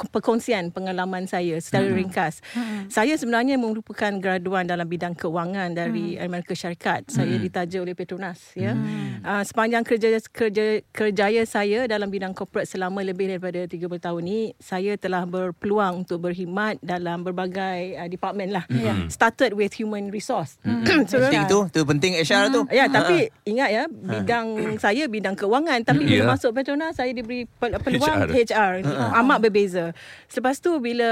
perkongsian 0.10 0.72
pengalaman 0.72 1.28
saya 1.28 1.60
secara 1.60 1.92
hmm. 1.92 1.98
ringkas. 2.00 2.40
Hmm. 2.56 2.88
Saya 2.88 3.16
sebenarnya 3.20 3.60
merupakan 3.60 4.12
graduan 4.20 4.68
dalam 4.68 4.88
bidang 4.88 5.16
keuangan 5.16 5.76
dari 5.76 6.16
hmm. 6.16 6.24
Amerika 6.24 6.56
Syarikat. 6.56 7.12
Saya 7.12 7.36
ditaja 7.36 7.84
oleh 7.84 7.96
Petronas 7.96 8.40
ya. 8.56 8.74
Hmm. 8.74 9.24
Uh, 9.24 9.44
sepanjang 9.44 9.84
kerja 9.84 10.08
kerja 10.32 10.84
kerjaya 10.92 11.44
saya 11.44 11.86
dalam 11.88 12.08
bidang 12.08 12.32
corporate 12.32 12.68
selama 12.68 13.04
lebih 13.04 13.32
daripada 13.36 13.68
30 13.68 13.80
tahun 14.00 14.22
ni, 14.24 14.40
saya 14.60 14.96
telah 14.96 15.28
berpeluang 15.28 16.08
untuk 16.08 16.24
berkhidmat 16.24 16.80
dalam 16.80 17.24
berbagai 17.24 18.00
uh, 18.00 18.08
department 18.08 18.52
lah. 18.56 18.66
Hmm. 18.72 19.12
Started 19.12 19.56
with 19.56 19.76
human 19.76 20.12
resource. 20.12 20.60
Hmm. 20.64 20.84
Penting 21.24 21.46
tu, 21.48 21.60
tu 21.72 21.82
penting 21.88 22.20
HR 22.20 22.52
tu. 22.52 22.62
Ya, 22.70 22.86
tapi 22.92 23.32
ingat 23.48 23.70
ya, 23.70 23.84
bidang 23.90 24.78
saya 24.78 25.08
bidang 25.08 25.36
keuangan 25.38 25.80
tapi 25.84 26.04
bila 26.06 26.24
Ya. 26.24 26.30
masuk 26.30 26.54
Petronas 26.54 26.94
saya 26.94 27.10
diberi 27.12 27.50
pel- 27.58 27.82
peluang 27.82 28.30
HR. 28.30 28.86
HR. 28.86 29.14
Amat 29.20 29.38
berbeza. 29.42 29.73
Selepas 30.30 30.60
tu 30.60 30.78
bila 30.80 31.10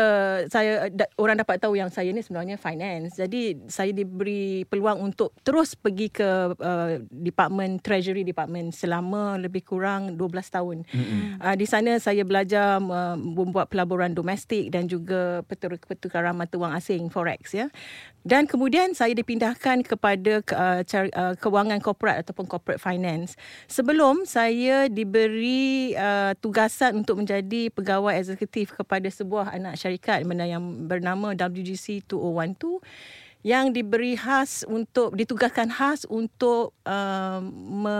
saya 0.47 0.87
da, 0.89 1.07
orang 1.17 1.39
dapat 1.39 1.57
tahu 1.61 1.77
yang 1.77 1.89
saya 1.89 2.09
ni 2.11 2.21
sebenarnya 2.21 2.57
finance. 2.57 3.17
Jadi 3.17 3.67
saya 3.67 3.91
diberi 3.95 4.65
peluang 4.67 5.01
untuk 5.01 5.33
terus 5.45 5.73
pergi 5.77 6.11
ke 6.11 6.55
uh, 6.57 7.01
department 7.09 7.81
treasury 7.81 8.21
department 8.27 8.75
selama 8.75 9.39
lebih 9.39 9.63
kurang 9.63 10.17
12 10.19 10.55
tahun. 10.55 10.77
Uh, 11.41 11.55
di 11.55 11.65
sana 11.65 11.97
saya 11.97 12.21
belajar 12.27 12.77
uh, 12.83 13.15
membuat 13.15 13.71
pelaburan 13.71 14.11
domestik 14.11 14.69
dan 14.69 14.85
juga 14.85 15.41
pertukaran 15.87 16.35
mata 16.35 16.59
wang 16.59 16.75
asing 16.75 17.07
forex 17.07 17.55
ya. 17.55 17.67
Dan 18.21 18.45
kemudian 18.45 18.93
saya 18.93 19.17
dipindahkan 19.17 19.81
kepada 19.81 20.45
uh, 20.53 20.81
car- 20.85 21.13
uh, 21.17 21.33
kewangan 21.39 21.81
korporat 21.81 22.21
ataupun 22.21 22.45
corporate 22.45 22.77
finance. 22.77 23.33
Sebelum 23.65 24.29
saya 24.29 24.85
diberi 24.85 25.97
uh, 25.97 26.37
tugasan 26.37 27.01
untuk 27.01 27.17
menjadi 27.17 27.73
pegawai 27.73 28.13
eksekutif 28.13 28.50
kepada 28.51 29.07
sebuah 29.07 29.55
anak 29.55 29.79
syarikat 29.79 30.27
yang 30.45 30.85
bernama 30.85 31.31
WGC 31.33 32.05
2012 32.05 32.83
yang 33.41 33.73
diberi 33.73 34.13
khas 34.13 34.61
untuk 34.69 35.17
ditugaskan 35.17 35.73
khas 35.73 36.05
untuk 36.05 36.77
uh, 36.85 37.41
me, 37.51 37.97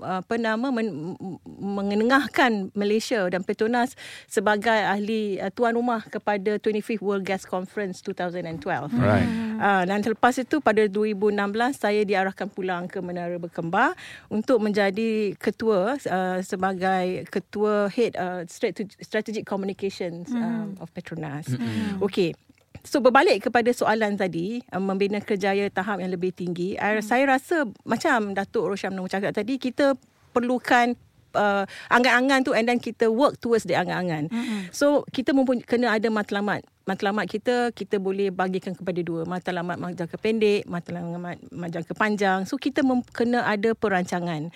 apa 0.00 0.34
nama 0.40 0.72
men, 0.72 1.16
mengenengahkan 1.46 2.72
Malaysia 2.72 3.28
dan 3.28 3.44
Petronas 3.44 3.92
sebagai 4.24 4.72
ahli 4.72 5.36
uh, 5.36 5.52
tuan 5.52 5.76
rumah 5.76 6.00
kepada 6.08 6.56
25th 6.56 7.04
World 7.04 7.24
Gas 7.28 7.44
Conference 7.44 8.00
2012. 8.00 8.96
Right. 8.96 9.28
Uh, 9.60 9.84
dan 9.84 10.00
selepas 10.00 10.32
itu 10.40 10.64
pada 10.64 10.88
2016 10.88 11.36
saya 11.76 12.00
diarahkan 12.00 12.48
pulang 12.48 12.88
ke 12.88 13.04
Menara 13.04 13.36
Berkembar 13.36 13.92
untuk 14.32 14.64
menjadi 14.64 15.36
ketua 15.36 16.00
uh, 16.00 16.40
sebagai 16.40 17.28
ketua 17.28 17.92
head 17.92 18.16
uh, 18.16 18.48
strategic, 18.48 18.96
strategic 19.04 19.44
communications 19.44 20.32
um, 20.32 20.72
of 20.80 20.88
Petronas. 20.96 21.52
Mm-hmm. 21.52 22.00
Okey. 22.00 22.32
So 22.80 23.04
berbalik 23.04 23.48
kepada 23.48 23.68
soalan 23.76 24.16
tadi 24.16 24.64
uh, 24.72 24.80
membina 24.80 25.20
kerjaya 25.20 25.68
tahap 25.68 26.00
yang 26.00 26.12
lebih 26.12 26.32
tinggi 26.32 26.80
hmm. 26.80 27.04
saya 27.04 27.28
rasa 27.28 27.68
macam 27.84 28.32
Datuk 28.32 28.72
Rosyam 28.72 28.96
cakap 29.04 29.36
tadi 29.36 29.60
kita 29.60 29.96
perlukan 30.30 30.96
uh, 31.34 31.64
angan-angan 31.90 32.40
tu 32.46 32.52
and 32.54 32.66
then 32.66 32.78
kita 32.78 33.10
work 33.10 33.38
towards 33.38 33.66
the 33.66 33.74
angan-angan. 33.74 34.30
Mm-hmm. 34.30 34.60
So 34.74 35.06
kita 35.10 35.34
mempunyai 35.34 35.66
kena 35.66 35.94
ada 35.98 36.08
matlamat. 36.10 36.66
Matlamat 36.90 37.30
kita 37.30 37.70
kita 37.70 38.02
boleh 38.02 38.34
bagikan 38.34 38.74
kepada 38.74 38.98
dua, 38.98 39.22
matlamat 39.22 39.94
jangka 39.94 40.18
pendek, 40.18 40.66
matlamat 40.66 41.38
jangka 41.70 41.94
panjang. 41.94 42.42
So 42.50 42.58
kita 42.58 42.82
mem- 42.82 43.06
kena 43.14 43.46
ada 43.46 43.78
perancangan. 43.78 44.50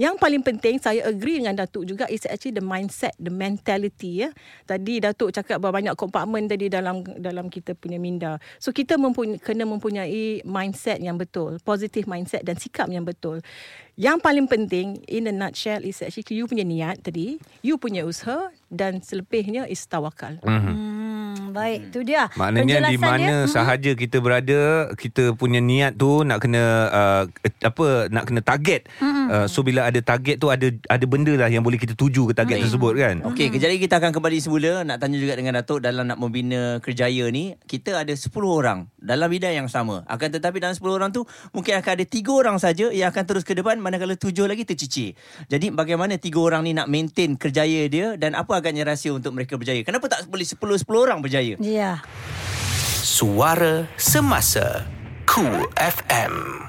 Yang 0.00 0.14
paling 0.16 0.40
penting 0.40 0.80
saya 0.80 1.04
agree 1.04 1.44
dengan 1.44 1.60
Datuk 1.60 1.84
juga 1.84 2.08
is 2.08 2.24
actually 2.24 2.56
the 2.56 2.64
mindset, 2.64 3.12
the 3.20 3.28
mentality 3.28 4.24
ya. 4.24 4.32
Tadi 4.64 5.04
Datuk 5.04 5.36
cakap 5.36 5.60
bahawa 5.60 5.84
banyak 5.84 5.94
kompartmen 6.00 6.48
tadi 6.48 6.72
dalam 6.72 7.04
dalam 7.20 7.52
kita 7.52 7.76
punya 7.76 8.00
minda. 8.00 8.40
So 8.56 8.72
kita 8.72 8.96
mempunyai, 8.96 9.36
kena 9.36 9.68
mempunyai 9.68 10.40
mindset 10.48 11.04
yang 11.04 11.20
betul, 11.20 11.60
positive 11.60 12.08
mindset 12.08 12.48
dan 12.48 12.56
sikap 12.56 12.88
yang 12.88 13.04
betul. 13.04 13.44
Yang 13.94 14.26
paling 14.26 14.46
penting 14.50 14.98
in 15.06 15.30
a 15.30 15.34
nutshell 15.34 15.84
is 15.86 16.02
actually 16.02 16.42
you 16.42 16.50
punya 16.50 16.66
niat 16.66 17.06
tadi, 17.06 17.38
you 17.62 17.78
punya 17.78 18.02
usaha 18.02 18.50
dan 18.66 18.98
selebihnya 18.98 19.70
is 19.70 19.86
tawakal. 19.86 20.34
Hmm, 20.42 20.58
baik, 21.50 21.90
tu 21.90 22.06
dia. 22.06 22.30
Maknanya 22.38 22.88
di 22.88 22.96
mana 22.96 23.24
Penjelasannya, 23.24 23.36
sahaja 23.50 23.90
kita 23.96 24.16
berada, 24.20 24.60
kita 24.94 25.32
punya 25.34 25.58
niat 25.58 25.96
tu 25.96 26.22
nak 26.22 26.38
kena 26.42 26.62
uh, 26.92 27.22
apa 27.64 28.12
nak 28.12 28.24
kena 28.28 28.40
target. 28.44 28.86
Uh, 29.00 29.46
so 29.48 29.64
bila 29.64 29.88
ada 29.88 29.98
target 30.04 30.36
tu 30.36 30.52
ada 30.52 30.68
ada 30.90 31.04
benda 31.08 31.32
lah 31.34 31.48
yang 31.48 31.64
boleh 31.64 31.80
kita 31.80 31.96
tuju 31.96 32.30
ke 32.30 32.32
target 32.36 32.60
tersebut 32.64 32.92
kan. 32.94 33.16
Okey, 33.32 33.48
kejap 33.54 33.68
lagi 33.72 33.80
kita 33.80 33.96
akan 33.98 34.10
kembali 34.12 34.38
semula 34.40 34.72
nak 34.84 35.00
tanya 35.00 35.16
juga 35.16 35.34
dengan 35.38 35.56
Datuk 35.58 35.80
dalam 35.80 36.04
nak 36.04 36.18
membina 36.20 36.78
kerjaya 36.82 37.30
ni, 37.30 37.56
kita 37.64 37.96
ada 38.04 38.12
10 38.12 38.30
orang 38.44 38.90
dalam 39.00 39.28
bidang 39.30 39.64
yang 39.64 39.68
sama. 39.70 40.04
Akan 40.10 40.28
tetapi 40.28 40.60
dalam 40.60 40.76
10 40.76 40.84
orang 40.90 41.10
tu 41.14 41.24
mungkin 41.54 41.78
akan 41.80 41.92
ada 42.00 42.04
3 42.04 42.20
orang 42.28 42.56
saja 42.60 42.90
yang 42.92 43.08
akan 43.08 43.24
terus 43.24 43.44
ke 43.46 43.56
depan 43.56 43.80
manakala 43.80 44.18
7 44.18 44.34
lagi 44.44 44.66
tercicir. 44.66 45.16
Jadi 45.48 45.72
bagaimana 45.72 46.20
3 46.20 46.34
orang 46.36 46.62
ni 46.66 46.72
nak 46.76 46.90
maintain 46.90 47.36
kerjaya 47.38 47.86
dia 47.88 48.06
dan 48.20 48.36
apa 48.36 48.60
agaknya 48.60 48.84
rahsia 48.84 49.14
untuk 49.14 49.32
mereka 49.32 49.56
berjaya? 49.56 49.80
Kenapa 49.86 50.10
tak 50.10 50.28
boleh 50.28 50.44
10 50.44 50.58
10 50.58 50.84
orang 50.92 51.18
berjaya? 51.24 51.33
Ya. 51.58 52.02
Suara 53.02 53.90
Semasa 53.98 54.86
Cool 55.26 55.66
FM 55.78 56.64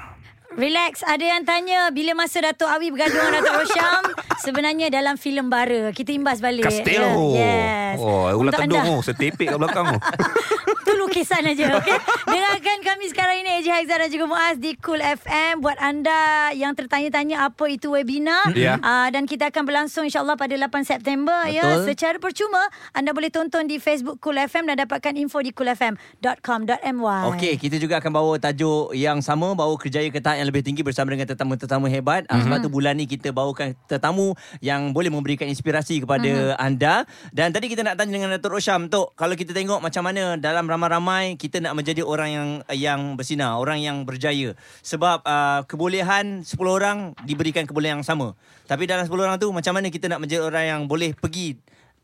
Relax, 0.56 1.04
ada 1.04 1.20
yang 1.20 1.44
tanya 1.44 1.92
bila 1.92 2.16
masa 2.16 2.40
Datuk 2.40 2.64
Awi 2.64 2.88
bergaduh 2.88 3.12
dengan 3.12 3.44
Datuk 3.44 3.54
Rosham 3.60 4.02
sebenarnya 4.48 4.88
dalam 4.88 5.20
filem 5.20 5.52
bara. 5.52 5.92
Kita 5.92 6.16
imbas 6.16 6.40
balik. 6.40 6.64
Castello. 6.64 7.36
Yes. 7.36 7.85
Oh, 7.85 7.85
ular 8.00 8.52
Untuk 8.52 8.60
tendung 8.60 8.82
anda- 8.82 8.92
oh, 8.92 9.00
setepek 9.02 9.46
kat 9.52 9.58
belakang 9.58 9.86
tu. 9.96 9.98
Itu 10.86 10.92
lukisan 11.02 11.42
aja 11.42 11.82
okay? 11.82 11.98
Dengarkan 12.30 12.78
kami 12.78 13.10
sekarang 13.10 13.42
ini 13.42 13.58
Eji 13.58 13.74
Haizah 13.74 13.98
dan 13.98 14.06
juga 14.06 14.30
Muaz 14.30 14.54
Di 14.54 14.78
Cool 14.78 15.02
FM 15.02 15.58
Buat 15.58 15.82
anda 15.82 16.54
yang 16.54 16.78
tertanya-tanya 16.78 17.50
Apa 17.50 17.66
itu 17.66 17.90
webinar 17.90 18.54
Ya. 18.54 18.78
uh, 18.78 19.10
Dan 19.10 19.26
kita 19.26 19.50
akan 19.50 19.66
berlangsung 19.66 20.06
InsyaAllah 20.06 20.38
pada 20.38 20.54
8 20.54 20.86
September 20.86 21.50
ya. 21.50 21.82
Betul. 21.82 21.90
Secara 21.90 22.16
percuma 22.22 22.62
Anda 22.94 23.10
boleh 23.10 23.34
tonton 23.34 23.66
di 23.66 23.82
Facebook 23.82 24.22
Cool 24.22 24.38
FM 24.38 24.70
Dan 24.70 24.78
dapatkan 24.78 25.18
info 25.18 25.42
di 25.42 25.50
coolfm.com.my 25.50 27.34
Okey, 27.34 27.54
kita 27.58 27.76
juga 27.78 27.98
akan 27.98 28.10
bawa 28.12 28.32
tajuk 28.38 28.94
yang 28.94 29.18
sama, 29.22 29.54
bawa 29.54 29.74
kerjaya 29.78 30.10
ke 30.10 30.18
tahap 30.18 30.42
yang 30.42 30.48
lebih 30.50 30.62
tinggi 30.66 30.82
bersama 30.82 31.14
dengan 31.14 31.28
tetamu-tetamu 31.30 31.86
hebat. 31.86 32.26
Mm-hmm. 32.26 32.42
Sebab 32.42 32.56
tu 32.62 32.70
bulan 32.70 32.98
ni 32.98 33.06
kita 33.06 33.30
bawakan 33.30 33.78
tetamu 33.86 34.34
yang 34.58 34.90
boleh 34.90 35.10
memberikan 35.12 35.46
inspirasi 35.46 36.02
kepada 36.02 36.26
mm-hmm. 36.26 36.58
anda. 36.58 37.06
Dan 37.30 37.54
tadi 37.54 37.70
kita 37.70 37.85
nak 37.86 37.94
tanya 37.94 38.18
dengan 38.18 38.34
Datuk 38.34 38.58
Rosham, 38.58 38.90
Tok, 38.90 39.14
kalau 39.14 39.38
kita 39.38 39.54
tengok 39.54 39.78
macam 39.78 40.02
mana 40.02 40.34
dalam 40.34 40.66
ramai-ramai 40.66 41.38
kita 41.38 41.62
nak 41.62 41.78
menjadi 41.78 42.02
orang 42.02 42.30
yang 42.34 42.48
yang 42.74 43.00
bersinar, 43.14 43.62
orang 43.62 43.78
yang 43.78 44.02
berjaya. 44.02 44.58
Sebab 44.82 45.22
uh, 45.22 45.62
kebolehan 45.70 46.42
10 46.42 46.58
orang 46.66 47.14
diberikan 47.22 47.62
kebolehan 47.62 48.02
yang 48.02 48.06
sama. 48.06 48.34
Tapi 48.66 48.90
dalam 48.90 49.06
10 49.06 49.14
orang 49.14 49.38
tu 49.38 49.54
macam 49.54 49.78
mana 49.78 49.86
kita 49.94 50.10
nak 50.10 50.18
menjadi 50.18 50.42
orang 50.42 50.64
yang 50.66 50.80
boleh 50.90 51.14
pergi 51.14 51.54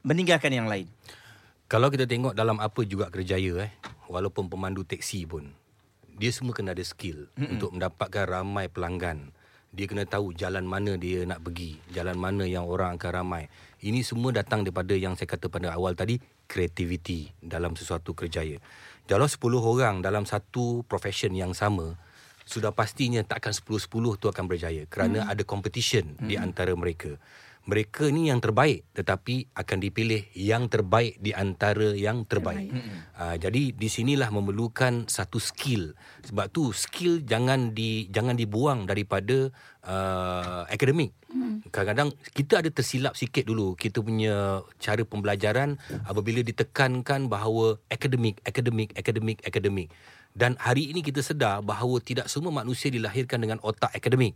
meninggalkan 0.06 0.54
yang 0.54 0.70
lain? 0.70 0.86
Kalau 1.66 1.90
kita 1.90 2.06
tengok 2.06 2.38
dalam 2.38 2.62
apa 2.62 2.86
juga 2.86 3.10
kerjaya 3.10 3.66
eh, 3.66 3.72
walaupun 4.06 4.46
pemandu 4.46 4.86
teksi 4.86 5.26
pun, 5.26 5.50
dia 6.14 6.30
semua 6.30 6.54
kena 6.54 6.78
ada 6.78 6.84
skill 6.86 7.26
mm-hmm. 7.34 7.52
untuk 7.58 7.74
mendapatkan 7.74 8.24
ramai 8.30 8.70
pelanggan. 8.70 9.34
Dia 9.72 9.88
kena 9.88 10.04
tahu 10.04 10.36
jalan 10.36 10.68
mana 10.68 11.00
dia 11.00 11.24
nak 11.24 11.40
pergi, 11.40 11.80
jalan 11.96 12.20
mana 12.20 12.44
yang 12.44 12.68
orang 12.68 13.00
akan 13.00 13.10
ramai. 13.24 13.48
Ini 13.80 14.04
semua 14.04 14.28
datang 14.28 14.62
daripada 14.68 14.92
yang 14.92 15.16
saya 15.16 15.32
kata 15.32 15.48
pada 15.48 15.72
awal 15.72 15.96
tadi, 15.96 16.20
creativity 16.44 17.32
dalam 17.40 17.72
sesuatu 17.72 18.12
kerjaya. 18.12 18.60
Kalau 19.08 19.24
10 19.24 19.40
orang 19.64 20.04
dalam 20.04 20.28
satu 20.28 20.84
profession 20.84 21.32
yang 21.32 21.56
sama, 21.56 21.96
sudah 22.44 22.74
pastinya 22.76 23.24
takkan 23.24 23.56
10-10 23.56 24.20
tu 24.20 24.26
akan 24.28 24.44
berjaya 24.44 24.84
kerana 24.90 25.24
hmm. 25.24 25.30
ada 25.32 25.42
competition 25.48 26.20
hmm. 26.20 26.28
di 26.28 26.36
antara 26.36 26.76
mereka. 26.76 27.16
Mereka 27.62 28.10
ni 28.10 28.26
yang 28.26 28.42
terbaik 28.42 28.90
tetapi 28.90 29.54
akan 29.54 29.78
dipilih 29.78 30.26
yang 30.34 30.66
terbaik 30.66 31.22
di 31.22 31.30
antara 31.30 31.94
yang 31.94 32.26
terbaik. 32.26 32.74
terbaik. 32.74 33.14
Uh, 33.14 33.36
jadi 33.38 33.62
di 33.70 33.88
sinilah 33.88 34.34
memerlukan 34.34 35.06
satu 35.06 35.38
skill. 35.38 35.94
Sebab 36.26 36.50
tu 36.50 36.74
skill 36.74 37.22
jangan 37.22 37.70
di 37.70 38.10
jangan 38.10 38.34
dibuang 38.34 38.90
daripada 38.90 39.54
uh, 39.86 40.66
akademik. 40.66 41.14
Hmm. 41.30 41.62
Kadang-kadang 41.70 42.10
kita 42.34 42.60
ada 42.60 42.70
tersilap 42.74 43.14
sikit 43.14 43.46
dulu 43.46 43.78
kita 43.78 44.02
punya 44.02 44.66
cara 44.82 45.06
pembelajaran 45.06 45.78
apabila 46.04 46.42
ditekankan 46.42 47.30
bahawa 47.30 47.78
akademik, 47.88 48.42
akademik, 48.42 48.90
akademik, 48.98 49.38
akademik. 49.46 49.88
Dan 50.32 50.56
hari 50.56 50.88
ini 50.90 51.04
kita 51.04 51.20
sedar 51.20 51.60
bahawa 51.60 52.00
tidak 52.00 52.26
semua 52.26 52.50
manusia 52.50 52.88
dilahirkan 52.88 53.38
dengan 53.38 53.60
otak 53.60 53.92
akademik. 53.92 54.34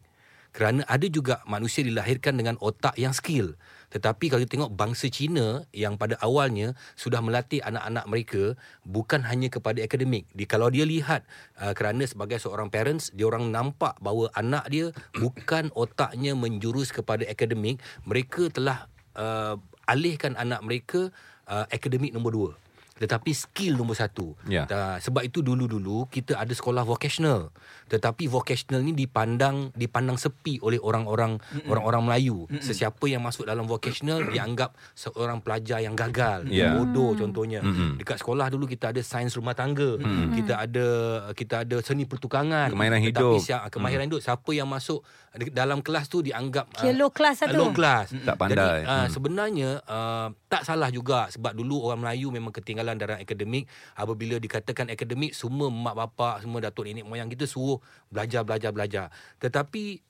Kerana 0.54 0.84
ada 0.88 1.06
juga 1.08 1.40
manusia 1.48 1.82
dilahirkan 1.86 2.36
dengan 2.36 2.58
otak 2.60 2.94
yang 2.98 3.14
skill. 3.16 3.54
Tetapi 3.86 4.28
kalau 4.28 4.42
kita 4.42 4.58
tengok 4.58 4.74
bangsa 4.74 5.06
Cina 5.08 5.62
yang 5.70 5.94
pada 5.94 6.18
awalnya 6.18 6.74
sudah 6.98 7.22
melatih 7.22 7.62
anak-anak 7.62 8.04
mereka 8.10 8.42
bukan 8.82 9.22
hanya 9.24 9.46
kepada 9.46 9.78
akademik. 9.80 10.26
Di, 10.34 10.44
kalau 10.44 10.68
dia 10.68 10.82
lihat 10.82 11.22
uh, 11.62 11.70
kerana 11.72 12.02
sebagai 12.04 12.42
seorang 12.42 12.66
parents, 12.68 13.14
dia 13.14 13.30
orang 13.30 13.48
nampak 13.54 13.94
bahawa 14.02 14.28
anak 14.34 14.66
dia 14.68 14.90
bukan 15.16 15.70
otaknya 15.72 16.34
menjurus 16.34 16.90
kepada 16.90 17.22
akademik, 17.30 17.78
mereka 18.02 18.50
telah 18.50 18.90
uh, 19.14 19.54
alihkan 19.86 20.34
anak 20.34 20.60
mereka 20.66 21.14
uh, 21.46 21.64
akademik 21.70 22.10
nombor 22.10 22.32
dua. 22.34 22.52
Tetapi 22.96 23.28
skill 23.36 23.76
nombor 23.76 23.92
satu. 23.92 24.32
Ya. 24.48 24.64
Uh, 24.66 24.96
sebab 24.98 25.28
itu 25.28 25.44
dulu-dulu 25.44 26.08
kita 26.08 26.40
ada 26.40 26.50
sekolah 26.50 26.80
vocational. 26.80 27.52
Tetapi 27.86 28.26
vocational 28.26 28.82
ni 28.82 28.92
dipandang 28.92 29.70
dipandang 29.72 30.18
sepi 30.18 30.58
oleh 30.58 30.76
orang-orang 30.76 31.38
Mm-mm. 31.38 31.70
orang-orang 31.70 32.02
Melayu. 32.02 32.50
Mm-mm. 32.50 32.58
Sesiapa 32.58 33.06
yang 33.06 33.22
masuk 33.22 33.46
dalam 33.46 33.64
vocational 33.64 34.26
dianggap 34.26 34.74
seorang 34.92 35.38
pelajar 35.38 35.78
yang 35.78 35.94
gagal, 35.94 36.50
yang 36.50 36.82
bodoh 36.82 37.14
contohnya. 37.14 37.62
Mm-mm. 37.62 37.96
Dekat 37.96 38.18
sekolah 38.18 38.50
dulu 38.50 38.66
kita 38.66 38.90
ada 38.90 39.00
sains 39.00 39.32
rumah 39.38 39.54
tangga. 39.54 39.96
Mm-mm. 39.96 40.34
Kita 40.34 40.58
ada 40.58 40.86
kita 41.32 41.62
ada 41.62 41.76
seni 41.80 42.04
pertukangan, 42.04 42.74
Kemahiran 42.74 42.98
Tetapi 43.00 43.22
hidup. 43.22 43.38
siap, 43.38 43.60
kemahiran 43.70 44.04
hidup 44.10 44.20
siapa 44.20 44.50
yang 44.50 44.66
masuk 44.66 45.06
dalam 45.52 45.84
kelas 45.84 46.08
tu 46.08 46.24
dianggap 46.24 46.72
low 46.96 47.12
class 47.12 47.44
lah 47.44 47.52
tu. 47.52 47.60
Low 47.60 47.70
class. 47.70 48.10
Tak 48.12 48.34
pandai. 48.34 48.56
Jadi 48.56 48.88
uh, 48.88 48.94
Hmm. 48.96 49.12
sebenarnya 49.12 49.70
uh, 49.84 50.28
tak 50.48 50.64
salah 50.64 50.88
juga 50.88 51.28
sebab 51.28 51.52
dulu 51.52 51.84
orang 51.84 52.02
Melayu 52.02 52.32
memang 52.32 52.50
ketinggalan 52.50 52.96
dalam 52.96 53.20
akademik. 53.20 53.68
Apabila 53.92 54.40
dikatakan 54.40 54.88
akademik 54.88 55.36
semua 55.36 55.68
mak 55.68 55.94
bapak, 55.94 56.42
semua 56.42 56.64
datuk 56.64 56.88
nenek 56.88 57.04
moyang 57.04 57.28
kita 57.28 57.44
suruh 57.44 57.75
belajar 58.11 58.42
belajar 58.42 58.71
belajar. 58.73 59.06
Tetapi 59.38 60.00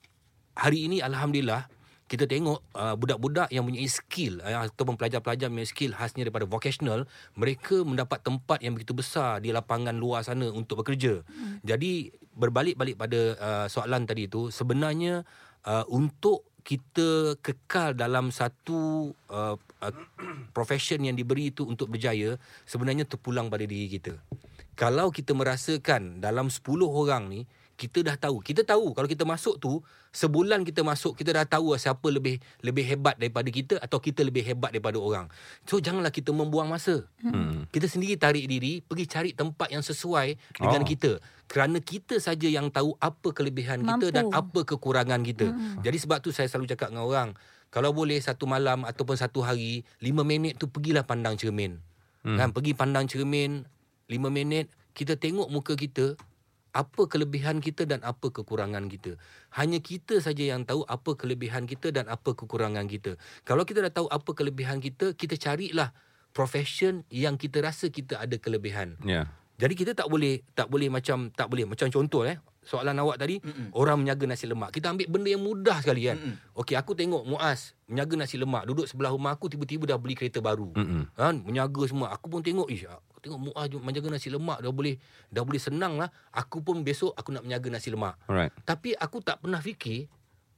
hari 0.57 0.89
ini 0.89 0.99
alhamdulillah 1.05 1.69
kita 2.07 2.23
tengok 2.31 2.63
uh, 2.79 2.95
budak-budak 2.95 3.51
yang 3.51 3.67
mempunyai 3.67 3.91
skill 3.91 4.39
uh, 4.39 4.71
ataupun 4.71 4.95
pelajar-pelajar 4.95 5.51
mempunyai 5.51 5.67
skill 5.67 5.91
khasnya 5.91 6.23
daripada 6.23 6.47
vocational, 6.47 7.03
mereka 7.35 7.83
mendapat 7.83 8.23
tempat 8.23 8.63
yang 8.63 8.79
begitu 8.79 8.95
besar 8.95 9.43
di 9.43 9.51
lapangan 9.51 9.95
luar 9.95 10.23
sana 10.23 10.47
untuk 10.55 10.87
bekerja. 10.87 11.27
Hmm. 11.27 11.59
Jadi 11.67 12.15
berbalik-balik 12.39 12.95
pada 12.95 13.21
uh, 13.43 13.67
soalan 13.67 14.07
tadi 14.07 14.31
itu, 14.31 14.55
sebenarnya 14.55 15.27
uh, 15.67 15.83
untuk 15.91 16.47
kita 16.67 17.39
kekal 17.43 17.95
dalam 17.95 18.35
satu 18.35 19.11
uh, 19.31 19.55
uh, 19.59 19.95
profession 20.51 20.99
yang 21.03 21.15
diberi 21.15 21.55
itu 21.55 21.63
untuk 21.63 21.91
berjaya 21.91 22.39
sebenarnya 22.67 23.07
terpulang 23.07 23.47
pada 23.47 23.63
diri 23.63 23.87
kita. 23.87 24.19
Kalau 24.76 25.09
kita 25.09 25.33
merasakan 25.33 26.21
dalam 26.21 26.52
10 26.52 26.61
orang 26.85 27.33
ni 27.33 27.49
kita 27.76 28.00
dah 28.00 28.16
tahu. 28.16 28.40
Kita 28.40 28.64
tahu 28.64 28.97
kalau 28.97 29.04
kita 29.04 29.28
masuk 29.28 29.61
tu 29.61 29.85
sebulan 30.09 30.64
kita 30.64 30.80
masuk 30.80 31.12
kita 31.12 31.37
dah 31.37 31.45
tahu 31.45 31.76
siapa 31.76 32.09
lebih 32.09 32.40
lebih 32.64 32.85
hebat 32.88 33.21
daripada 33.21 33.52
kita 33.52 33.76
atau 33.76 34.00
kita 34.00 34.25
lebih 34.25 34.42
hebat 34.49 34.73
daripada 34.73 34.97
orang. 34.97 35.28
So 35.68 35.76
janganlah 35.76 36.09
kita 36.09 36.33
membuang 36.33 36.73
masa. 36.73 37.04
Hmm. 37.21 37.68
Kita 37.68 37.85
sendiri 37.85 38.16
tarik 38.16 38.49
diri 38.49 38.80
pergi 38.80 39.04
cari 39.04 39.30
tempat 39.37 39.68
yang 39.68 39.85
sesuai 39.85 40.56
dengan 40.56 40.83
Oh. 40.83 40.88
kita. 40.88 41.21
Kerana 41.47 41.78
kita 41.78 42.16
saja 42.16 42.49
yang 42.49 42.73
tahu 42.73 42.97
apa 42.97 43.28
kelebihan 43.37 43.85
kita 43.85 44.09
Mampu. 44.09 44.12
dan 44.12 44.33
apa 44.33 44.61
kekurangan 44.64 45.21
kita. 45.21 45.52
Hmm. 45.52 45.85
Jadi 45.85 45.97
sebab 46.00 46.18
tu 46.25 46.33
saya 46.33 46.49
selalu 46.49 46.73
cakap 46.73 46.90
dengan 46.90 47.06
orang, 47.06 47.28
kalau 47.68 47.92
boleh 47.92 48.16
satu 48.18 48.49
malam 48.49 48.88
ataupun 48.88 49.21
satu 49.21 49.45
hari, 49.45 49.85
lima 50.00 50.25
minit 50.25 50.56
tu 50.56 50.66
pergilah 50.66 51.04
pandang 51.04 51.37
cermin. 51.37 51.76
Hmm. 52.25 52.40
Kan 52.40 52.50
pergi 52.56 52.73
pandang 52.73 53.04
cermin 53.06 53.68
lima 54.07 54.31
minit, 54.31 54.71
kita 54.95 55.19
tengok 55.19 55.51
muka 55.51 55.75
kita, 55.75 56.15
apa 56.77 57.09
kelebihan 57.09 57.65
kita 57.65 57.89
dan 57.89 58.05
apa 58.05 58.29
kekurangan 58.29 58.87
kita. 58.93 59.17
Hanya 59.57 59.81
kita 59.81 60.21
saja 60.21 60.45
yang 60.45 60.69
tahu 60.69 60.85
apa 60.85 61.17
kelebihan 61.17 61.65
kita 61.65 61.89
dan 61.89 62.05
apa 62.13 62.37
kekurangan 62.37 62.85
kita. 62.85 63.17
Kalau 63.49 63.65
kita 63.65 63.89
dah 63.89 63.93
tahu 63.93 64.07
apa 64.13 64.31
kelebihan 64.37 64.85
kita, 64.85 65.17
kita 65.17 65.41
carilah 65.41 65.97
profession 66.37 67.09
yang 67.09 67.41
kita 67.41 67.65
rasa 67.65 67.89
kita 67.89 68.21
ada 68.21 68.37
kelebihan. 68.37 69.01
Ya. 69.09 69.33
Jadi 69.57 69.73
kita 69.73 69.97
tak 69.97 70.13
boleh 70.13 70.45
tak 70.53 70.69
boleh 70.69 70.93
macam 70.93 71.33
tak 71.33 71.49
boleh 71.49 71.65
macam 71.65 71.89
contoh 71.89 72.29
eh 72.29 72.37
soalan 72.67 72.99
awak 72.99 73.23
tadi 73.23 73.39
Mm-mm. 73.39 73.71
orang 73.79 74.03
menyaga 74.03 74.27
nasi 74.27 74.51
lemak. 74.51 74.75
Kita 74.75 74.91
ambil 74.91 75.07
benda 75.07 75.31
yang 75.31 75.41
mudah 75.41 75.79
sekali 75.79 76.11
kan. 76.11 76.19
Okey 76.59 76.75
aku 76.75 76.99
tengok 76.99 77.23
Muaz 77.23 77.79
menyaga 77.87 78.19
nasi 78.19 78.37
lemak 78.37 78.67
duduk 78.67 78.91
sebelah 78.91 79.15
rumah 79.15 79.33
aku 79.39 79.47
tiba-tiba 79.47 79.87
dah 79.87 79.97
beli 79.97 80.19
kereta 80.19 80.43
baru. 80.43 80.75
Mm-mm. 80.75 81.15
Kan 81.15 81.47
menyaga 81.47 81.87
semua. 81.87 82.11
Aku 82.11 82.27
pun 82.27 82.43
tengok 82.43 82.67
ish 82.67 82.91
aku 82.91 83.23
tengok 83.23 83.41
Muaz 83.41 83.71
menjaga 83.71 84.09
nasi 84.11 84.29
lemak 84.29 84.59
dah 84.59 84.73
boleh 84.75 84.99
dah 85.31 85.43
boleh 85.47 85.63
senang 85.63 85.97
lah. 85.97 86.11
Aku 86.35 86.61
pun 86.61 86.83
besok 86.83 87.15
aku 87.15 87.31
nak 87.31 87.47
menyaga 87.47 87.71
nasi 87.71 87.95
lemak. 87.95 88.19
Alright. 88.27 88.51
Tapi 88.67 88.99
aku 88.99 89.23
tak 89.23 89.39
pernah 89.39 89.63
fikir 89.63 90.11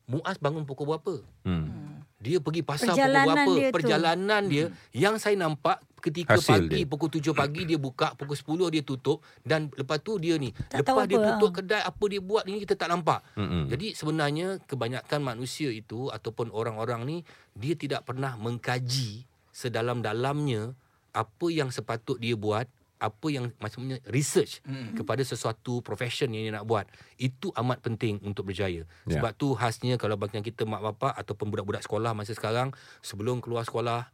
Muaz 0.08 0.40
bangun 0.40 0.64
pukul 0.64 0.88
berapa. 0.88 1.20
Hmm. 1.44 1.97
Dia 2.18 2.42
pergi 2.42 2.66
pasar 2.66 2.98
Perjalanan 2.98 3.26
pukul 3.26 3.34
berapa? 3.38 3.54
dia 3.54 3.68
tu. 3.70 3.74
Perjalanan 3.78 4.42
dia 4.50 4.64
yang 4.90 5.14
saya 5.22 5.38
nampak 5.38 5.78
ketika 6.02 6.34
Hasil 6.38 6.66
pagi 6.66 6.82
dia. 6.82 6.90
pukul 6.90 7.08
7 7.10 7.30
pagi 7.34 7.62
dia 7.66 7.78
buka, 7.78 8.14
pukul 8.18 8.34
10 8.34 8.74
dia 8.74 8.82
tutup 8.82 9.18
dan 9.46 9.70
lepas 9.74 9.98
tu 10.02 10.18
dia 10.18 10.34
ni. 10.38 10.50
Tak 10.50 10.82
lepas 10.82 11.06
dia 11.06 11.18
apa, 11.18 11.26
tutup 11.34 11.50
ah. 11.50 11.54
kedai 11.62 11.82
apa 11.82 12.04
dia 12.10 12.20
buat 12.22 12.42
ni 12.46 12.62
kita 12.62 12.74
tak 12.74 12.90
nampak. 12.90 13.22
Mm-mm. 13.38 13.70
Jadi 13.70 13.94
sebenarnya 13.94 14.58
kebanyakan 14.66 15.20
manusia 15.22 15.70
itu 15.70 16.10
ataupun 16.10 16.50
orang-orang 16.50 17.06
ni 17.06 17.16
dia 17.54 17.74
tidak 17.78 18.02
pernah 18.06 18.34
mengkaji 18.38 19.26
sedalam-dalamnya 19.54 20.74
apa 21.14 21.46
yang 21.50 21.70
sepatut 21.74 22.18
dia 22.22 22.38
buat 22.38 22.70
apa 22.98 23.26
yang 23.30 23.54
maksudnya 23.62 24.02
research 24.10 24.58
hmm. 24.66 24.98
kepada 24.98 25.22
sesuatu 25.22 25.80
profession 25.86 26.30
yang 26.34 26.50
dia 26.50 26.54
nak 26.58 26.66
buat 26.66 26.84
itu 27.16 27.54
amat 27.54 27.78
penting 27.82 28.18
untuk 28.26 28.50
berjaya. 28.50 28.82
Ya. 29.06 29.18
Sebab 29.18 29.30
tu 29.38 29.54
khasnya 29.54 29.96
kalau 29.96 30.18
bagi 30.18 30.42
kita 30.42 30.66
mak 30.66 30.82
bapak 30.82 31.14
ataupun 31.14 31.50
budak-budak 31.54 31.86
sekolah 31.86 32.12
masa 32.12 32.34
sekarang 32.34 32.74
sebelum 33.00 33.38
keluar 33.38 33.62
sekolah 33.62 34.10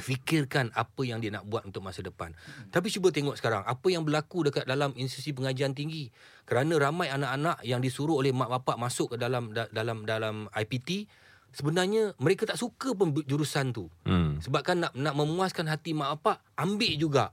fikirkan 0.00 0.72
apa 0.72 1.04
yang 1.04 1.20
dia 1.20 1.28
nak 1.30 1.44
buat 1.46 1.62
untuk 1.68 1.84
masa 1.84 2.00
depan. 2.00 2.32
Tapi 2.72 2.88
cuba 2.88 3.12
tengok 3.12 3.36
sekarang 3.36 3.62
apa 3.62 3.86
yang 3.92 4.02
berlaku 4.02 4.48
dekat 4.48 4.64
dalam 4.64 4.96
institusi 4.96 5.36
pengajian 5.36 5.76
tinggi. 5.76 6.08
Kerana 6.48 6.80
ramai 6.80 7.12
anak-anak 7.12 7.62
yang 7.68 7.84
disuruh 7.84 8.18
oleh 8.18 8.32
mak 8.32 8.48
bapak 8.48 8.80
masuk 8.80 9.14
ke 9.14 9.16
dalam 9.20 9.52
da- 9.52 9.70
dalam 9.70 10.08
dalam 10.08 10.48
IPT 10.56 11.06
sebenarnya 11.54 12.14
mereka 12.18 12.46
tak 12.46 12.58
suka 12.58 12.94
pun 12.94 13.14
jurusan 13.26 13.74
tu. 13.74 13.86
Hmm. 14.06 14.38
Sebab 14.42 14.62
kan 14.62 14.76
nak 14.78 14.92
nak 14.94 15.14
memuaskan 15.14 15.66
hati 15.66 15.94
mak 15.94 16.18
bapak 16.18 16.42
ambil 16.58 16.92
juga. 16.96 17.24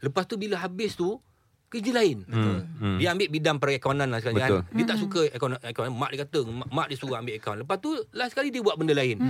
Lepas 0.00 0.24
tu 0.28 0.40
bila 0.40 0.60
habis 0.60 0.96
tu 0.96 1.20
kerja 1.70 1.90
lain. 1.94 2.26
Hmm. 2.26 2.66
Hmm. 2.82 2.98
Dia 2.98 3.14
ambil 3.14 3.30
bidang 3.30 3.62
perekonan 3.62 4.10
lah 4.10 4.18
sekali 4.18 4.42
Betul. 4.42 4.66
kan. 4.66 4.74
Dia 4.74 4.84
tak 4.90 4.98
suka 4.98 5.20
ekonomi, 5.30 5.62
ekonomi. 5.62 5.94
Mak 5.94 6.10
dia 6.10 6.18
kata, 6.26 6.40
mak, 6.50 6.68
mak 6.68 6.86
dia 6.90 6.96
suruh 6.98 7.14
ambil 7.14 7.34
akaun. 7.38 7.56
Lepas 7.62 7.76
tu 7.78 7.90
last 8.10 8.34
sekali 8.34 8.50
dia 8.50 8.58
buat 8.58 8.74
benda 8.74 8.90
lain. 8.90 9.22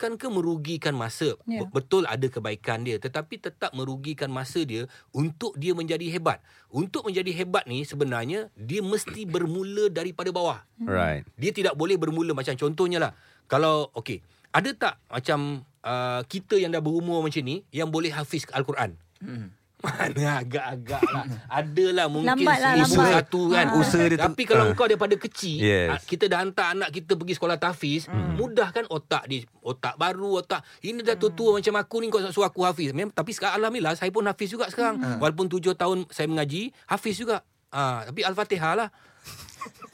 Kan 0.00 0.16
ke 0.16 0.26
merugikan 0.32 0.96
masa. 0.96 1.36
Ya. 1.44 1.62
Be- 1.62 1.70
Betul 1.70 2.08
ada 2.08 2.24
kebaikan 2.24 2.82
dia. 2.82 2.96
Tetapi 2.96 3.38
tetap 3.38 3.76
merugikan 3.76 4.32
masa 4.32 4.64
dia 4.64 4.88
untuk 5.12 5.52
dia 5.60 5.76
menjadi 5.76 6.08
hebat. 6.08 6.40
Untuk 6.72 7.04
menjadi 7.04 7.28
hebat 7.44 7.68
ni 7.68 7.84
sebenarnya 7.84 8.48
dia 8.56 8.80
mesti 8.80 9.28
bermula 9.28 9.92
daripada 9.92 10.32
bawah. 10.32 10.64
Right. 10.80 11.28
Dia 11.36 11.52
tidak 11.52 11.76
boleh 11.76 12.00
bermula 12.00 12.32
macam 12.32 12.56
contohnya 12.56 12.98
lah. 12.98 13.12
Kalau 13.52 13.92
okey, 13.92 14.24
ada 14.48 14.72
tak 14.72 14.94
macam 15.12 15.60
uh, 15.84 16.24
kita 16.24 16.56
yang 16.56 16.72
dah 16.72 16.80
berumur 16.80 17.20
macam 17.20 17.44
ni 17.44 17.60
yang 17.68 17.92
boleh 17.92 18.08
hafiz 18.08 18.48
Al-Quran? 18.48 18.96
Hmm. 19.20 19.52
Mana 19.82 20.38
agak-agak 20.38 21.02
lah. 21.04 21.24
Adalah 21.50 22.06
mungkin 22.06 22.30
Lambat 22.30 22.58
lah, 22.58 22.72
usaha 22.78 23.02
lambat. 23.02 23.14
satu 23.18 23.40
kan. 23.50 23.66
Ah. 23.66 23.78
Usaha 23.78 24.04
dia 24.06 24.18
Tapi 24.18 24.42
kalau 24.46 24.64
ah. 24.64 24.74
kau 24.74 24.86
daripada 24.86 25.14
kecil, 25.14 25.58
Yes. 25.58 25.88
ah, 25.90 25.98
kita 25.98 26.30
dah 26.30 26.38
hantar 26.38 26.66
anak 26.70 26.94
kita 26.94 27.18
pergi 27.18 27.34
sekolah 27.34 27.58
tahfiz, 27.58 28.06
mudah 28.38 28.70
kan 28.70 28.86
otak 28.86 29.26
dia. 29.26 29.42
Otak 29.58 29.98
baru, 29.98 30.38
otak. 30.38 30.62
Ini 30.80 31.02
dah 31.02 31.18
tua-tua 31.18 31.58
macam 31.58 31.74
aku 31.76 31.96
ni 31.98 32.06
kau 32.08 32.22
suruh 32.22 32.46
aku 32.46 32.62
hafiz. 32.62 32.94
Memang, 32.94 33.10
tapi 33.10 33.34
sekarang 33.34 33.58
Alhamdulillah 33.58 33.98
saya 33.98 34.08
pun 34.08 34.22
hafiz 34.22 34.48
juga 34.48 34.70
sekarang. 34.70 35.02
Walaupun 35.18 35.50
tujuh 35.50 35.74
tahun 35.74 36.06
saya 36.08 36.30
mengaji, 36.30 36.70
hafiz 36.86 37.18
juga. 37.18 37.42
Ah, 37.68 38.06
tapi 38.06 38.22
Al-Fatihah 38.22 38.74
lah. 38.76 38.88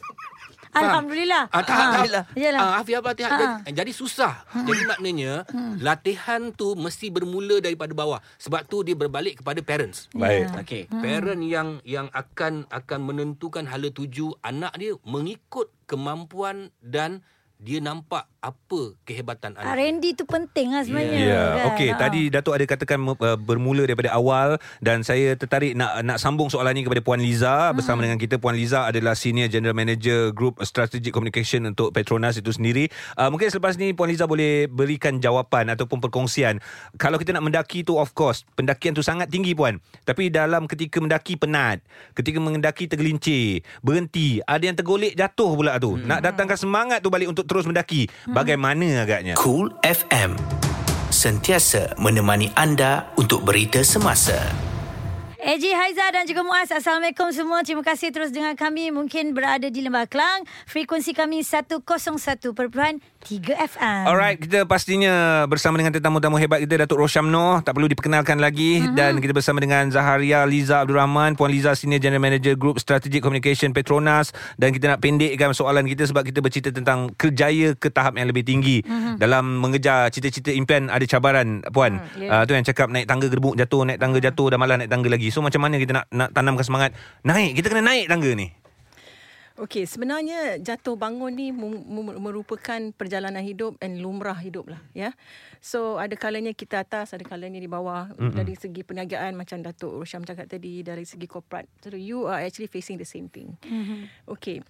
Alhamdulillah. 0.72 1.48
Ah, 1.48 1.62
tak, 1.64 1.76
Ah, 1.78 1.88
tak. 2.04 2.25
Yalah. 2.37 2.60
Ah, 2.60 2.72
Hafiz 2.80 2.94
Al-Fatihah. 2.98 3.30
Ah. 3.30 3.38
Jadi, 3.64 3.75
jadi 3.76 3.92
susah. 3.92 4.34
Jadi 4.52 4.82
maknanya 4.84 5.32
latihan 5.78 6.52
tu 6.52 6.76
mesti 6.76 7.08
bermula 7.08 7.62
daripada 7.62 7.92
bawah. 7.94 8.20
Sebab 8.37 8.68
tu 8.68 8.84
dia 8.84 8.98
berbalik 8.98 9.40
kepada 9.40 9.60
parents. 9.64 10.10
Baik. 10.12 10.52
Okey. 10.64 10.82
Parent 10.90 11.42
yang 11.44 11.80
yang 11.84 12.06
akan 12.12 12.68
akan 12.68 13.00
menentukan 13.00 13.64
hala 13.64 13.88
tuju 13.88 14.37
anak 14.42 14.75
dia 14.76 14.92
mengikut 15.04 15.72
kemampuan 15.88 16.68
dan 16.84 17.25
dia 17.58 17.82
nampak 17.82 18.22
apa 18.38 18.94
kehebatan 19.02 19.58
anak. 19.58 19.74
dia. 19.74 19.90
R&D 19.90 20.04
tu 20.14 20.24
penting 20.30 20.70
lah 20.70 20.86
sebenarnya. 20.86 21.18
Ya, 21.18 21.42
kan? 21.42 21.66
okey. 21.74 21.90
Ha. 21.90 21.98
Tadi 21.98 22.20
Datuk 22.30 22.54
ada 22.54 22.64
katakan 22.70 23.02
uh, 23.02 23.34
bermula 23.34 23.82
daripada 23.82 24.14
awal 24.14 24.62
dan 24.78 25.02
saya 25.02 25.34
tertarik 25.34 25.74
nak 25.74 26.06
nak 26.06 26.22
sambung 26.22 26.46
soalan 26.46 26.78
ini 26.78 26.86
kepada 26.86 27.02
Puan 27.02 27.18
Liza 27.18 27.74
bersama 27.74 28.06
dengan 28.06 28.14
kita. 28.14 28.38
Puan 28.38 28.54
Liza 28.54 28.86
adalah 28.86 29.18
Senior 29.18 29.50
General 29.50 29.74
Manager 29.74 30.30
Group 30.30 30.62
Strategic 30.62 31.10
Communication 31.10 31.66
untuk 31.66 31.90
Petronas 31.90 32.38
itu 32.38 32.54
sendiri. 32.54 32.86
Uh, 33.18 33.26
mungkin 33.26 33.50
selepas 33.50 33.74
ni 33.74 33.90
Puan 33.90 34.06
Liza 34.06 34.30
boleh 34.30 34.70
berikan 34.70 35.18
jawapan 35.18 35.74
ataupun 35.74 35.98
perkongsian. 35.98 36.62
Kalau 36.94 37.18
kita 37.18 37.34
nak 37.34 37.42
mendaki 37.42 37.82
tu 37.82 37.98
of 37.98 38.14
course, 38.14 38.46
pendakian 38.54 38.94
tu 38.94 39.02
sangat 39.02 39.34
tinggi 39.34 39.58
Puan. 39.58 39.82
Tapi 40.06 40.30
dalam 40.30 40.70
ketika 40.70 41.02
mendaki 41.02 41.34
penat, 41.34 41.82
ketika 42.14 42.38
mendaki 42.38 42.86
tergelincir, 42.86 43.66
berhenti, 43.82 44.38
ada 44.46 44.62
yang 44.62 44.78
tergolek 44.78 45.18
jatuh 45.18 45.58
pula 45.58 45.74
tu. 45.82 45.98
Nak 45.98 46.22
datangkan 46.22 46.54
semangat 46.54 47.02
tu 47.02 47.10
balik 47.10 47.34
untuk 47.34 47.48
terus 47.49 47.64
mendaki. 47.64 48.07
Bagaimana 48.28 49.02
agaknya? 49.02 49.35
Cool 49.40 49.73
FM. 49.83 50.37
Sentiasa 51.09 51.97
menemani 51.97 52.52
anda 52.52 53.11
untuk 53.17 53.43
berita 53.43 53.81
semasa. 53.81 54.37
AJ 55.49 55.64
Haiza 55.73 56.05
dan 56.12 56.28
juga 56.28 56.45
Muaz 56.45 56.69
Assalamualaikum 56.69 57.33
semua 57.33 57.64
Terima 57.64 57.81
kasih 57.81 58.12
terus 58.12 58.28
dengan 58.28 58.52
kami 58.52 58.93
Mungkin 58.93 59.33
berada 59.33 59.73
di 59.73 59.81
Lembah 59.81 60.05
Kelang 60.05 60.45
Frekuensi 60.69 61.17
kami 61.17 61.40
101.3 61.40 62.52
FM 63.57 64.02
Alright, 64.05 64.38
kita 64.45 64.69
pastinya 64.69 65.49
bersama 65.49 65.81
dengan 65.81 65.97
tetamu-tamu 65.97 66.37
hebat 66.37 66.61
kita 66.61 66.85
Datuk 66.85 67.00
Roshamno, 67.00 67.64
tak 67.64 67.75
perlu 67.76 67.90
diperkenalkan 67.90 68.38
lagi 68.38 68.78
mm-hmm. 68.78 68.95
dan 68.95 69.19
kita 69.19 69.33
bersama 69.33 69.59
dengan 69.59 69.90
Zaharia 69.90 70.47
Liza 70.47 70.85
Abdul 70.85 70.97
Rahman, 70.97 71.35
Puan 71.35 71.50
Liza 71.50 71.75
Senior 71.75 71.99
General 72.00 72.23
Manager 72.23 72.55
Group 72.55 72.78
Strategic 72.78 73.21
Communication 73.21 73.75
Petronas 73.75 74.31
dan 74.57 74.71
kita 74.71 74.95
nak 74.97 75.00
pendekkan 75.02 75.50
soalan 75.52 75.85
kita 75.85 76.09
sebab 76.09 76.25
kita 76.25 76.38
bercerita 76.40 76.71
tentang 76.71 77.11
kerjaya 77.19 77.75
ke 77.75 77.90
tahap 77.90 78.17
yang 78.17 78.31
lebih 78.31 78.47
tinggi 78.47 78.87
mm-hmm. 78.87 79.17
dalam 79.21 79.61
mengejar 79.61 80.12
cita-cita 80.14 80.55
impian 80.55 80.87
ada 80.88 81.05
cabaran 81.05 81.64
puan. 81.73 82.00
Mm, 82.00 82.07
Mm, 82.09 82.25
ya. 82.25 82.31
uh, 82.33 82.43
tu 82.47 82.52
yang 82.55 82.64
cakap 82.64 82.87
naik 82.88 83.07
tangga 83.11 83.26
gerbuk 83.26 83.54
jatuh, 83.58 83.82
naik 83.84 83.99
tangga 84.00 84.19
jatuh 84.23 84.47
dah 84.54 84.58
malah 84.61 84.78
naik 84.78 84.89
tangga 84.89 85.08
lagi. 85.11 85.28
So 85.38 85.46
macam 85.46 85.62
mana 85.62 85.78
kita 85.78 85.94
nak 85.94 86.10
nak 86.10 86.34
tanamkan 86.34 86.66
semangat 86.66 86.90
naik, 87.22 87.54
kita 87.54 87.70
kena 87.70 87.86
naik 87.86 88.10
tangga 88.10 88.34
ni. 88.34 88.50
Okey, 89.54 89.86
sebenarnya 89.86 90.58
jatuh 90.58 90.98
bangun 90.98 91.30
ni 91.34 91.54
merupakan 92.18 92.78
perjalanan 92.94 93.42
hidup 93.42 93.78
dan 93.78 94.02
lumrah 94.02 94.34
hidup 94.34 94.70
lah, 94.70 94.82
ya. 94.98 95.14
So 95.62 96.02
ada 96.02 96.14
kalanya 96.18 96.54
kita 96.54 96.82
atas, 96.82 97.14
ada 97.14 97.22
kalanya 97.22 97.62
di 97.62 97.70
bawah 97.70 98.10
mm-hmm. 98.18 98.34
dari 98.34 98.54
segi 98.54 98.82
perniagaan 98.82 99.34
macam 99.38 99.62
Datuk 99.62 99.98
Rosham 100.02 100.26
cakap 100.26 100.50
tadi, 100.50 100.82
dari 100.82 101.02
segi 101.02 101.30
corporate. 101.30 101.70
So 101.82 101.94
you 101.94 102.26
are 102.26 102.42
actually 102.42 102.70
facing 102.70 102.98
the 102.98 103.06
same 103.06 103.30
thing. 103.30 103.54
Mm-hmm. 103.62 104.30
Okey. 104.30 104.62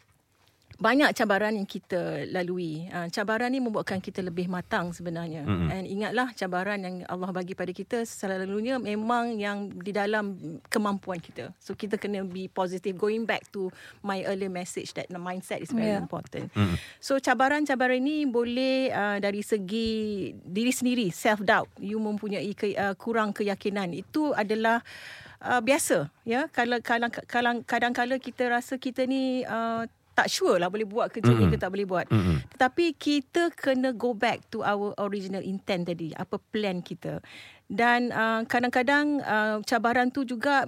Banyak 0.78 1.11
cabaran 1.11 1.59
yang 1.59 1.66
kita 1.66 2.28
lalui. 2.31 2.87
Uh, 2.92 3.11
cabaran 3.11 3.50
ni 3.50 3.59
membuatkan 3.59 3.98
kita 3.98 4.22
lebih 4.22 4.46
matang 4.46 4.94
sebenarnya. 4.94 5.42
Mm-hmm. 5.42 5.68
And 5.74 5.85
ingatlah 5.90 6.28
cabaran 6.38 6.78
yang 6.85 6.96
Allah 7.11 7.35
bagi 7.35 7.59
pada 7.59 7.74
kita 7.74 8.07
selalunya 8.07 8.78
memang 8.78 9.42
yang 9.42 9.74
di 9.74 9.90
dalam 9.90 10.38
kemampuan 10.70 11.18
kita. 11.18 11.50
So 11.59 11.74
kita 11.74 11.98
kena 11.98 12.22
be 12.22 12.46
positive. 12.46 12.94
Going 12.94 13.26
back 13.26 13.50
to 13.50 13.74
my 14.07 14.22
earlier 14.22 14.52
message 14.52 14.94
that 14.94 15.11
the 15.11 15.18
mindset 15.18 15.66
is 15.66 15.74
very 15.74 15.90
Yeah. 15.90 16.04
important. 16.04 16.52
Mm. 16.54 16.78
So 17.02 17.18
cabaran-cabaran 17.18 17.98
ini 17.98 18.31
boleh 18.31 18.94
uh, 18.94 19.18
dari 19.18 19.42
segi 19.42 20.31
diri 20.46 20.70
sendiri, 20.70 21.11
self 21.11 21.42
doubt. 21.42 21.66
You 21.83 21.98
mempunyai 21.98 22.54
ke, 22.54 22.78
uh, 22.78 22.94
kurang 22.94 23.35
keyakinan. 23.35 23.98
Itu 23.98 24.31
adalah 24.31 24.87
uh, 25.42 25.59
biasa 25.59 26.07
ya. 26.22 26.46
Kalau 26.54 26.78
kadang 26.83 27.11
kadang 27.11 27.57
kadang-kala 27.66 28.22
kita 28.22 28.46
rasa 28.46 28.78
kita 28.78 29.07
ni 29.11 29.42
uh, 29.42 29.90
tak 30.18 30.26
sure 30.26 30.59
lah 30.59 30.66
boleh 30.66 30.83
buat 30.83 31.14
kerja 31.14 31.31
mm-hmm. 31.31 31.46
ni 31.46 31.54
ke 31.54 31.62
tak 31.62 31.70
boleh 31.70 31.87
buat. 31.87 32.07
Mm-mm. 32.11 32.42
Tetapi 32.59 32.98
kita 32.98 33.54
kena 33.54 33.94
go 33.94 34.11
back 34.18 34.42
to 34.50 34.66
our 34.66 34.90
original 34.98 35.38
intent 35.38 35.87
tadi, 35.87 36.11
apa 36.18 36.42
plan 36.50 36.83
kita. 36.83 37.22
Dan 37.70 38.11
uh, 38.11 38.42
kadang-kadang 38.48 39.22
uh, 39.22 39.62
cabaran 39.62 40.11
tu 40.11 40.26
juga 40.26 40.66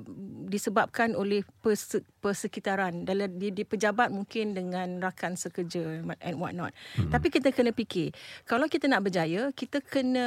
disebabkan 0.50 1.14
oleh 1.14 1.46
perse- 1.62 2.02
persekitaran. 2.18 3.06
Dalam 3.06 3.38
di, 3.38 3.54
di 3.54 3.62
pejabat 3.62 4.10
mungkin 4.10 4.52
dengan 4.52 4.98
rakan 4.98 5.38
sekerja 5.38 6.02
and 6.20 6.36
what 6.42 6.52
not. 6.52 6.74
Hmm. 6.98 7.08
Tapi 7.08 7.30
kita 7.30 7.54
kena 7.54 7.70
fikir, 7.70 8.10
kalau 8.44 8.66
kita 8.66 8.90
nak 8.90 9.06
berjaya, 9.06 9.54
kita 9.54 9.78
kena 9.78 10.26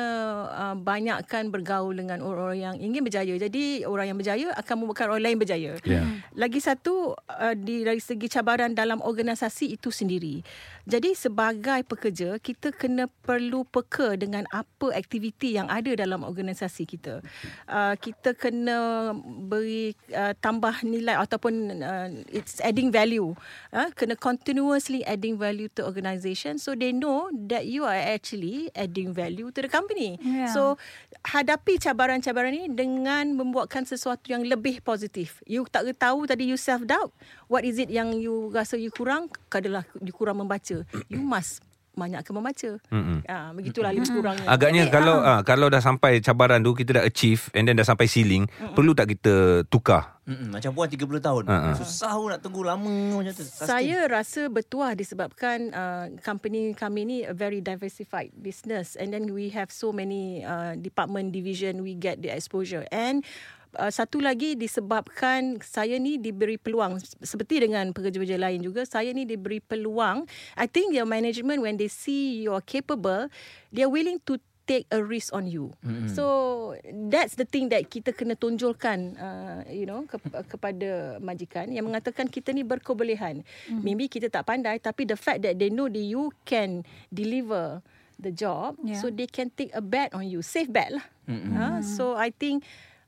uh, 0.49 0.75
banyakkan 0.79 1.51
bergaul 1.51 1.91
dengan 1.91 2.23
orang-orang 2.23 2.59
yang 2.63 2.75
ingin 2.79 3.03
berjaya. 3.03 3.36
Jadi 3.36 3.83
orang 3.83 4.15
yang 4.15 4.17
berjaya 4.17 4.47
akan 4.55 4.75
membuatkan 4.79 5.12
orang 5.12 5.23
lain 5.27 5.38
berjaya. 5.38 5.71
Yeah. 5.83 6.23
Lagi 6.33 6.63
satu 6.63 7.13
uh, 7.13 7.55
di 7.57 7.83
dari 7.83 7.99
segi 7.99 8.31
cabaran 8.31 8.71
dalam 8.71 9.03
organisasi 9.03 9.75
itu 9.75 9.91
sendiri. 9.91 10.39
Jadi 10.88 11.15
sebagai 11.15 11.83
pekerja 11.88 12.39
kita 12.39 12.71
kena 12.71 13.07
perlu 13.23 13.63
peka 13.63 14.19
dengan 14.19 14.43
apa 14.51 14.91
aktiviti 14.91 15.55
yang 15.55 15.67
ada 15.71 15.95
dalam 15.95 16.27
organisasi 16.27 16.83
kita. 16.83 17.23
Uh, 17.67 17.95
kita 17.99 18.36
kena 18.36 19.12
beri 19.47 19.95
uh, 20.13 20.34
tambah 20.38 20.86
nilai 20.86 21.17
ataupun 21.17 21.54
uh, 21.82 22.08
it's 22.30 22.62
adding 22.62 22.93
value. 22.93 23.34
Uh, 23.73 23.89
kena 23.97 24.13
continuously 24.15 25.02
adding 25.04 25.36
value 25.36 25.67
to 25.73 25.84
organisation 25.84 26.62
so 26.62 26.78
they 26.78 26.93
know 26.93 27.28
that 27.34 27.65
you 27.65 27.84
are 27.84 27.97
actually 27.97 28.69
adding 28.78 29.12
value 29.12 29.49
to 29.49 29.60
the 29.65 29.71
company. 29.71 30.15
Yeah. 30.21 30.54
So 30.54 30.78
hadapi 31.26 31.82
cabaran-cabaran 31.82 32.54
ini 32.54 32.67
dengan 32.71 33.34
membuatkan 33.34 33.84
sesuatu 33.89 34.30
yang 34.30 34.45
lebih 34.45 34.86
positif. 34.86 35.41
You 35.49 35.65
tak 35.65 35.89
tahu 35.97 36.30
tadi 36.30 36.47
you 36.47 36.60
self 36.60 36.86
doubt. 36.86 37.12
What 37.49 37.65
is 37.65 37.82
it 37.82 37.89
yang 37.89 38.13
you 38.15 38.54
rasa 38.54 38.78
you 38.78 38.93
kurang? 38.93 39.34
Kadalah 39.49 39.84
you 39.99 40.13
kurang 40.13 40.39
membaca. 40.39 40.86
You 41.10 41.21
must 41.21 41.72
banyakkan 41.93 42.34
membaca. 42.34 42.71
Mm-mm. 42.89 43.21
Ah, 43.29 43.53
begitulah 43.53 43.93
lebih 43.93 44.10
kurangnya. 44.10 44.47
Agaknya 44.49 44.89
Tapi, 44.89 44.95
kalau 44.97 45.15
ah, 45.21 45.41
kalau 45.45 45.67
dah 45.69 45.82
sampai 45.82 46.19
cabaran 46.19 46.60
tu 46.65 46.73
kita 46.73 47.01
dah 47.01 47.03
achieve 47.06 47.53
and 47.53 47.69
then 47.69 47.77
dah 47.77 47.86
sampai 47.86 48.10
ceiling, 48.10 48.49
perlu 48.73 48.97
tak 48.97 49.13
kita 49.13 49.65
tukar? 49.69 50.17
Mm-mm, 50.23 50.56
macam 50.56 50.71
puan 50.71 50.88
30 50.88 51.19
tahun. 51.19 51.43
Ha, 51.51 51.56
ha. 51.56 51.71
Susah 51.75 52.15
pun 52.15 52.32
nak 52.32 52.39
tunggu 52.39 52.63
lama 52.63 53.19
macam 53.19 53.34
tu. 53.36 53.43
Sustain. 53.43 53.67
Saya 53.67 54.08
rasa 54.08 54.47
bertuah 54.47 54.95
disebabkan 54.95 55.69
uh, 55.75 56.06
company 56.23 56.71
kami 56.71 57.01
ni 57.03 57.17
a 57.27 57.36
very 57.36 57.60
diversified 57.60 58.32
business 58.39 58.95
and 58.95 59.12
then 59.12 59.36
we 59.36 59.51
have 59.51 59.67
so 59.67 59.91
many 59.91 60.39
uh, 60.47 60.79
department 60.79 61.36
division 61.36 61.84
we 61.84 61.91
get 61.91 62.23
the 62.23 62.32
exposure 62.32 62.88
and 62.88 63.27
Uh, 63.73 63.89
satu 63.89 64.21
lagi 64.21 64.53
disebabkan 64.53 65.57
saya 65.65 65.97
ni 65.97 66.21
diberi 66.21 66.62
peluang 66.62 67.01
seperti 67.25 67.65
dengan 67.65 67.89
pekerja-pekerja 67.89 68.38
lain 68.38 68.62
juga 68.62 68.86
saya 68.86 69.09
ni 69.09 69.25
diberi 69.25 69.57
peluang 69.57 70.29
I 70.53 70.69
think 70.69 70.93
your 70.93 71.09
management 71.09 71.65
when 71.65 71.81
they 71.81 71.89
see 71.89 72.45
you 72.45 72.53
are 72.53 72.62
capable 72.62 73.33
they 73.73 73.81
are 73.81 73.89
willing 73.89 74.21
to 74.29 74.38
take 74.63 74.88
a 74.91 74.99
risk 75.03 75.36
on 75.36 75.47
you. 75.47 75.75
Mm-hmm. 75.83 76.15
So 76.15 76.75
that's 77.12 77.36
the 77.36 77.43
thing 77.43 77.67
that 77.75 77.91
kita 77.91 78.15
kena 78.15 78.39
tonjolkan 78.39 79.19
uh, 79.19 79.59
you 79.67 79.83
know 79.83 80.07
ke, 80.07 80.15
kepada 80.51 81.19
majikan 81.19 81.71
yang 81.71 81.88
mengatakan 81.88 82.31
kita 82.31 82.55
ni 82.55 82.63
berkebolehan. 82.63 83.43
Mm-hmm. 83.43 83.83
Maybe 83.83 84.05
kita 84.07 84.31
tak 84.31 84.47
pandai 84.47 84.79
tapi 84.79 85.03
the 85.03 85.19
fact 85.19 85.43
that 85.43 85.59
they 85.59 85.67
know 85.67 85.91
that 85.91 86.05
you 86.05 86.31
can 86.47 86.88
deliver 87.12 87.83
the 88.19 88.31
job 88.31 88.79
Yeah. 88.79 88.99
so 88.99 89.12
they 89.12 89.27
can 89.27 89.51
take 89.51 89.75
a 89.75 89.83
bet 89.83 90.15
on 90.15 90.27
you. 90.27 90.39
Safe 90.39 90.71
bet 90.71 90.95
lah. 90.95 91.05
Mm-hmm. 91.27 91.55
Uh, 91.55 91.79
so 91.83 92.15
I 92.15 92.31
think 92.31 92.63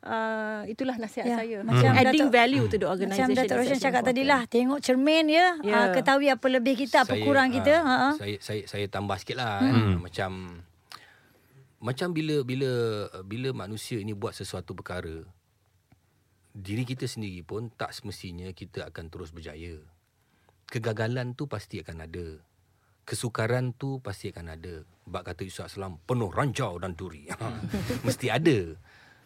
Uh, 0.06 0.62
itulah 0.70 1.02
nasihat 1.02 1.26
Ya, 1.26 1.38
saya. 1.42 1.58
macam 1.66 1.90
adding 1.98 2.30
Datuk- 2.30 2.38
value 2.38 2.66
to 2.70 2.78
the 2.78 2.86
organisation. 2.86 3.34
Macam 3.34 3.42
Datuk 3.42 3.58
is 3.58 3.74
Roshan 3.74 3.82
cakap 3.82 4.02
tadi 4.06 4.22
lah 4.22 4.46
Tengok 4.46 4.78
cermin 4.78 5.26
ya, 5.34 5.58
Ya. 5.66 5.74
Ah, 5.74 5.88
Ketahui 5.98 6.30
apa 6.30 6.46
lebih 6.46 6.78
kita 6.78 7.10
Apa 7.10 7.18
kurang 7.26 7.50
kita 7.50 7.82
ah, 7.82 7.90
ha, 7.90 7.96
ha. 7.98 8.10
Saya 8.22 8.38
saya 8.38 8.62
saya 8.70 8.86
tambah 8.86 9.18
sikit 9.18 9.42
lah 9.42 9.66
hmm. 9.66 10.06
macam 10.06 10.62
macam 11.82 12.14
bila 12.14 12.46
bila 12.46 12.70
bila 13.26 13.50
manusia 13.54 13.98
ini 13.98 14.14
buat 14.14 14.38
sesuatu 14.38 14.78
perkara 14.78 15.26
diri 16.56 16.88
kita 16.88 17.04
sendiri 17.04 17.44
pun 17.44 17.68
tak 17.68 17.92
semestinya 17.92 18.48
kita 18.56 18.88
akan 18.88 19.12
terus 19.12 19.36
berjaya. 19.36 19.76
Kegagalan 20.66 21.36
tu 21.36 21.52
pasti 21.52 21.84
akan 21.84 22.08
ada. 22.08 22.40
Kesukaran 23.06 23.76
tu 23.76 24.00
pasti 24.02 24.32
akan 24.34 24.56
ada. 24.56 24.82
Bak 25.06 25.30
kata 25.30 25.46
Yusuf 25.46 25.68
Aslam 25.68 26.02
penuh 26.08 26.32
ranjau 26.32 26.80
dan 26.82 26.98
duri. 26.98 27.28
Mesti 28.08 28.32
ada. 28.34 28.74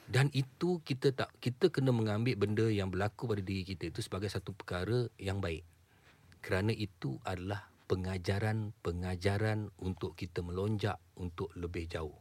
Dan 0.10 0.34
itu 0.34 0.82
kita 0.82 1.14
tak 1.14 1.30
kita 1.38 1.70
kena 1.70 1.94
mengambil 1.94 2.34
benda 2.34 2.66
yang 2.66 2.90
berlaku 2.90 3.30
pada 3.30 3.46
diri 3.46 3.62
kita 3.62 3.94
itu 3.94 4.02
sebagai 4.02 4.26
satu 4.26 4.58
perkara 4.58 5.06
yang 5.22 5.38
baik. 5.38 5.62
Kerana 6.42 6.74
itu 6.74 7.22
adalah 7.22 7.70
pengajaran-pengajaran 7.86 9.70
untuk 9.78 10.18
kita 10.18 10.42
melonjak 10.42 10.98
untuk 11.14 11.54
lebih 11.54 11.86
jauh. 11.86 12.18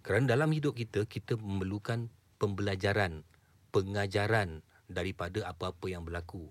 Kerana 0.00 0.32
dalam 0.32 0.48
hidup 0.56 0.72
kita 0.72 1.04
kita 1.04 1.36
memerlukan 1.36 2.08
pembelajaran, 2.40 3.28
pengajaran 3.76 4.64
daripada 4.88 5.52
apa-apa 5.52 5.84
yang 5.92 6.08
berlaku. 6.08 6.48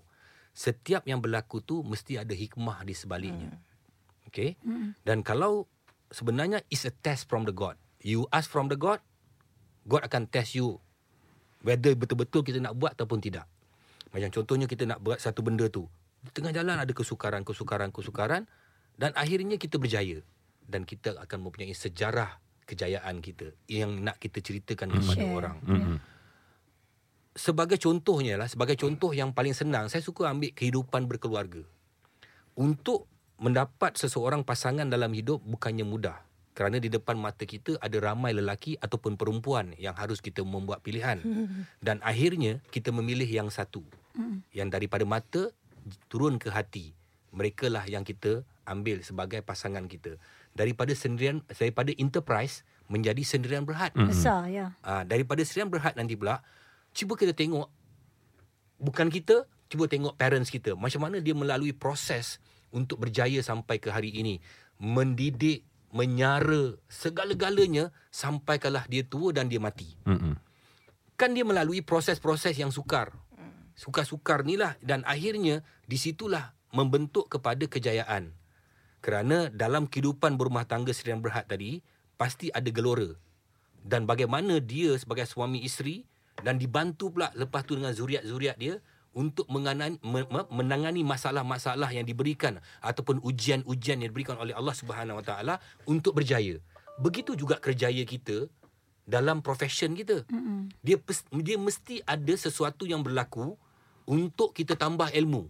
Setiap 0.54 1.02
yang 1.10 1.18
berlaku 1.18 1.58
tu 1.58 1.82
mesti 1.82 2.22
ada 2.22 2.34
hikmah 2.34 2.86
di 2.86 2.94
sebaliknya. 2.94 3.50
Okay? 4.30 4.54
Dan 5.02 5.26
kalau 5.26 5.66
sebenarnya 6.14 6.62
is 6.70 6.86
a 6.86 6.94
test 6.94 7.26
from 7.26 7.50
the 7.50 7.54
God. 7.54 7.74
You 7.98 8.30
ask 8.30 8.46
from 8.46 8.70
the 8.70 8.78
God, 8.78 9.02
God 9.88 10.04
akan 10.04 10.28
test 10.28 10.60
you 10.60 10.76
whether 11.64 11.96
betul-betul 11.96 12.44
kita 12.44 12.60
nak 12.60 12.76
buat 12.76 12.94
ataupun 12.94 13.18
tidak. 13.24 13.48
Macam 14.12 14.28
contohnya 14.30 14.68
kita 14.68 14.84
nak 14.84 15.00
buat 15.00 15.18
satu 15.18 15.40
benda 15.40 15.66
tu. 15.72 15.88
Di 16.20 16.30
tengah 16.30 16.52
jalan 16.52 16.76
ada 16.76 16.92
kesukaran, 16.92 17.42
kesukaran, 17.42 17.88
kesukaran 17.88 18.44
dan 19.00 19.10
akhirnya 19.16 19.56
kita 19.56 19.80
berjaya 19.80 20.20
dan 20.68 20.84
kita 20.84 21.16
akan 21.16 21.48
mempunyai 21.48 21.72
sejarah 21.72 22.36
kejayaan 22.68 23.24
kita 23.24 23.56
yang 23.72 24.04
nak 24.04 24.20
kita 24.20 24.44
ceritakan 24.44 24.92
kepada 24.92 25.24
Share. 25.24 25.32
orang. 25.32 25.56
Mm-hmm. 25.64 25.98
Sebagai 27.38 27.78
contohnya 27.80 28.36
lah, 28.36 28.50
sebagai 28.50 28.76
contoh 28.76 29.14
yang 29.16 29.32
paling 29.32 29.56
senang, 29.56 29.88
saya 29.88 30.04
suka 30.04 30.28
ambil 30.28 30.52
kehidupan 30.52 31.08
berkeluarga. 31.08 31.64
Untuk 32.58 33.08
mendapat 33.38 33.94
seseorang 33.94 34.42
pasangan 34.42 34.84
dalam 34.84 35.14
hidup 35.14 35.40
bukannya 35.46 35.86
mudah. 35.86 36.27
Kerana 36.58 36.82
di 36.82 36.90
depan 36.90 37.14
mata 37.14 37.46
kita 37.46 37.78
ada 37.78 37.94
ramai 38.02 38.34
lelaki 38.34 38.74
ataupun 38.82 39.14
perempuan 39.14 39.78
yang 39.78 39.94
harus 39.94 40.18
kita 40.18 40.42
membuat 40.42 40.82
pilihan. 40.82 41.22
Dan 41.86 42.02
akhirnya 42.02 42.58
kita 42.74 42.90
memilih 42.90 43.30
yang 43.30 43.46
satu. 43.46 43.86
Yang 44.50 44.74
daripada 44.74 45.06
mata 45.06 45.54
turun 46.10 46.42
ke 46.42 46.50
hati. 46.50 46.98
Mereka 47.30 47.70
lah 47.70 47.86
yang 47.86 48.02
kita 48.02 48.42
ambil 48.66 49.06
sebagai 49.06 49.38
pasangan 49.46 49.86
kita. 49.86 50.18
Daripada 50.50 50.90
sendirian 50.98 51.46
daripada 51.46 51.94
enterprise 51.94 52.66
menjadi 52.90 53.22
sendirian 53.22 53.62
berhad. 53.62 53.94
Besar 53.94 54.50
ya 54.50 54.74
Ah, 54.82 55.06
daripada 55.06 55.44
Serian 55.46 55.70
Berhad 55.70 55.94
nanti 55.94 56.18
pula 56.18 56.42
cuba 56.96 57.14
kita 57.14 57.36
tengok 57.36 57.68
bukan 58.80 59.12
kita 59.12 59.44
cuba 59.68 59.84
tengok 59.86 60.16
parents 60.16 60.48
kita 60.48 60.72
macam 60.74 61.04
mana 61.04 61.20
dia 61.20 61.36
melalui 61.36 61.76
proses 61.76 62.40
untuk 62.72 63.04
berjaya 63.04 63.44
sampai 63.44 63.76
ke 63.76 63.92
hari 63.92 64.08
ini 64.16 64.40
mendidik 64.80 65.67
menyara 65.94 66.76
segala-galanya 66.88 67.94
sampai 68.12 68.60
kalah 68.60 68.84
dia 68.86 69.04
tua 69.04 69.32
dan 69.32 69.48
dia 69.48 69.60
mati 69.60 69.96
Mm-mm. 70.04 70.36
kan 71.16 71.32
dia 71.32 71.42
melalui 71.42 71.80
proses-proses 71.82 72.54
yang 72.60 72.70
sukar. 72.70 73.10
Sukar-sukar 73.78 74.42
ni 74.42 74.58
lah 74.58 74.74
dan 74.82 75.06
akhirnya 75.06 75.62
di 75.86 75.94
situlah 75.94 76.50
membentuk 76.74 77.30
kepada 77.30 77.62
kejayaan. 77.70 78.34
Kerana 78.98 79.46
dalam 79.54 79.86
kehidupan 79.86 80.34
berumah 80.34 80.66
tangga 80.66 80.90
Serian 80.90 81.22
Berhad 81.22 81.46
tadi 81.46 81.78
pasti 82.18 82.50
ada 82.50 82.66
gelora. 82.74 83.14
Dan 83.78 84.04
bagaimana 84.04 84.58
dia 84.58 84.98
sebagai 84.98 85.30
suami 85.30 85.62
isteri 85.62 86.02
dan 86.42 86.58
dibantu 86.58 87.14
pula 87.14 87.30
lepas 87.38 87.62
tu 87.62 87.78
dengan 87.78 87.94
zuriat-zuriat 87.94 88.58
dia 88.58 88.82
untuk 89.16 89.48
menangani 89.50 91.02
masalah-masalah 91.02 91.90
yang 91.90 92.04
diberikan 92.04 92.60
ataupun 92.84 93.24
ujian-ujian 93.24 94.02
yang 94.02 94.10
diberikan 94.12 94.36
oleh 94.38 94.52
Allah 94.54 94.74
Subhanahu 94.76 95.18
Wa 95.20 95.24
Taala 95.24 95.54
untuk 95.88 96.16
berjaya. 96.18 96.60
Begitu 96.98 97.38
juga 97.38 97.58
kerjaya 97.62 98.02
kita 98.02 98.46
dalam 99.08 99.40
profession 99.40 99.96
kita. 99.96 100.28
Dia 100.84 101.00
dia 101.40 101.56
mesti 101.56 102.04
ada 102.04 102.34
sesuatu 102.36 102.84
yang 102.84 103.00
berlaku 103.00 103.56
untuk 104.04 104.52
kita 104.52 104.76
tambah 104.76 105.08
ilmu. 105.12 105.48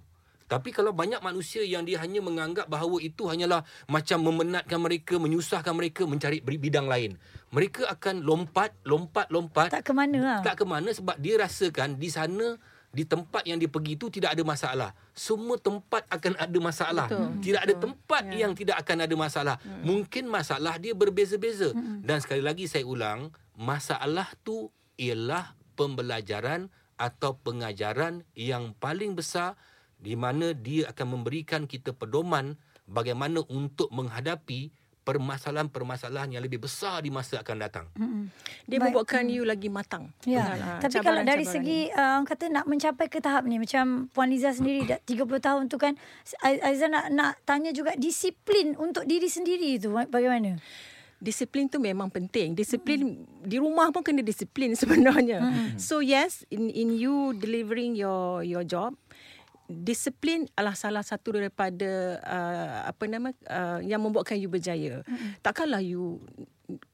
Tapi 0.49 0.73
kalau 0.73 0.97
banyak 0.97 1.21
manusia 1.21 1.61
yang 1.61 1.85
dia 1.85 2.01
hanya 2.01 2.25
menganggap 2.25 2.73
bahawa 2.73 2.97
itu 3.05 3.29
hanyalah 3.29 3.69
macam 3.85 4.25
memenatkan 4.25 4.81
mereka, 4.81 5.21
menyusahkan 5.21 5.77
mereka 5.77 6.09
mencari 6.09 6.41
bidang 6.41 6.89
lain. 6.89 7.21
Mereka 7.53 7.85
akan 7.85 8.25
lompat, 8.25 8.73
lompat, 8.89 9.29
lompat. 9.29 9.69
Tak 9.69 9.85
ke 9.85 9.93
mana 9.93 10.17
lah 10.17 10.39
Tak 10.41 10.57
ke 10.57 10.65
mana 10.65 10.89
sebab 10.89 11.21
dia 11.21 11.37
rasakan 11.37 12.01
di 12.01 12.09
sana 12.09 12.57
di 12.99 13.07
tempat 13.07 13.47
yang 13.47 13.63
dia 13.63 13.71
pergi 13.71 13.95
itu 13.95 14.11
tidak 14.11 14.35
ada 14.35 14.43
masalah. 14.43 14.91
Semua 15.15 15.55
tempat 15.55 16.03
akan 16.11 16.35
ada 16.35 16.59
masalah. 16.59 17.07
Betul, 17.07 17.31
Tidak 17.47 17.61
ada 17.63 17.75
betul. 17.79 17.83
tempat 17.87 18.23
yang 18.35 18.53
tidak 18.59 18.77
akan 18.83 18.99
ada 19.07 19.15
masalah. 19.15 19.57
Mungkin 19.87 20.27
masalah 20.27 20.75
dia 20.83 20.99
berbeza-beza. 20.99 21.71
Dan 22.03 22.19
sekali 22.19 22.43
lagi 22.43 22.67
saya 22.67 22.83
ulang, 22.83 23.31
masalah 23.55 24.27
tu 24.43 24.75
ialah 24.99 25.55
pembelajaran 25.79 26.75
atau 26.99 27.39
pengajaran 27.39 28.27
yang 28.35 28.75
paling 28.75 29.15
besar 29.15 29.55
di 30.03 30.19
mana 30.19 30.51
dia 30.51 30.91
akan 30.91 31.23
memberikan 31.23 31.71
kita 31.71 31.95
pedoman 31.95 32.59
bagaimana 32.91 33.47
untuk 33.47 33.87
menghadapi 33.95 34.75
permasalahan-permasalahan 35.09 36.37
yang 36.37 36.45
lebih 36.45 36.61
besar 36.61 37.01
di 37.01 37.09
masa 37.09 37.41
akan 37.41 37.57
datang. 37.57 37.89
Dia 38.69 38.77
Baik. 38.77 38.93
membuatkan 38.93 39.25
you 39.33 39.49
lagi 39.49 39.73
matang. 39.73 40.13
Ya, 40.29 40.53
dengan, 40.53 40.77
ah, 40.77 40.81
tapi 40.85 41.01
kalau 41.01 41.25
dari 41.25 41.49
segi 41.49 41.89
uh, 41.89 42.21
orang 42.21 42.29
kata 42.29 42.45
nak 42.53 42.69
mencapai 42.69 43.09
ke 43.09 43.25
tahap 43.25 43.49
ni 43.49 43.57
macam 43.57 44.13
Puan 44.13 44.29
Liza 44.29 44.53
sendiri 44.53 44.85
dah 44.85 45.01
30 45.01 45.25
tahun 45.41 45.63
tu 45.73 45.81
kan 45.81 45.97
Ai- 46.45 46.61
Aiza 46.61 46.93
nak 46.93 47.09
nak 47.09 47.41
tanya 47.49 47.73
juga 47.73 47.97
disiplin 47.97 48.77
untuk 48.77 49.09
diri 49.09 49.33
sendiri 49.33 49.81
tu 49.81 49.97
bagaimana? 49.97 50.61
disiplin 51.19 51.67
tu 51.67 51.83
memang 51.83 52.07
penting. 52.07 52.55
Disiplin 52.55 53.03
hmm. 53.03 53.43
di 53.43 53.59
rumah 53.59 53.91
pun 53.91 54.07
kena 54.07 54.23
disiplin 54.23 54.73
sebenarnya. 54.81 55.43
Hmm. 55.43 55.75
So 55.77 55.99
yes, 55.99 56.47
in 56.49 56.71
in 56.71 56.95
you 56.95 57.35
delivering 57.35 57.99
your 57.99 58.47
your 58.47 58.63
job, 58.63 58.95
disiplin 59.69 60.49
adalah 60.57 60.73
salah 60.73 61.05
satu 61.05 61.37
daripada 61.37 62.17
uh, 62.25 62.89
apa 62.89 63.05
nama 63.05 63.29
uh, 63.53 63.79
yang 63.85 64.01
membuatkan 64.01 64.41
you 64.41 64.49
berjaya. 64.49 65.05
Hmm. 65.05 65.37
Takkanlah 65.45 65.85
you 65.85 66.25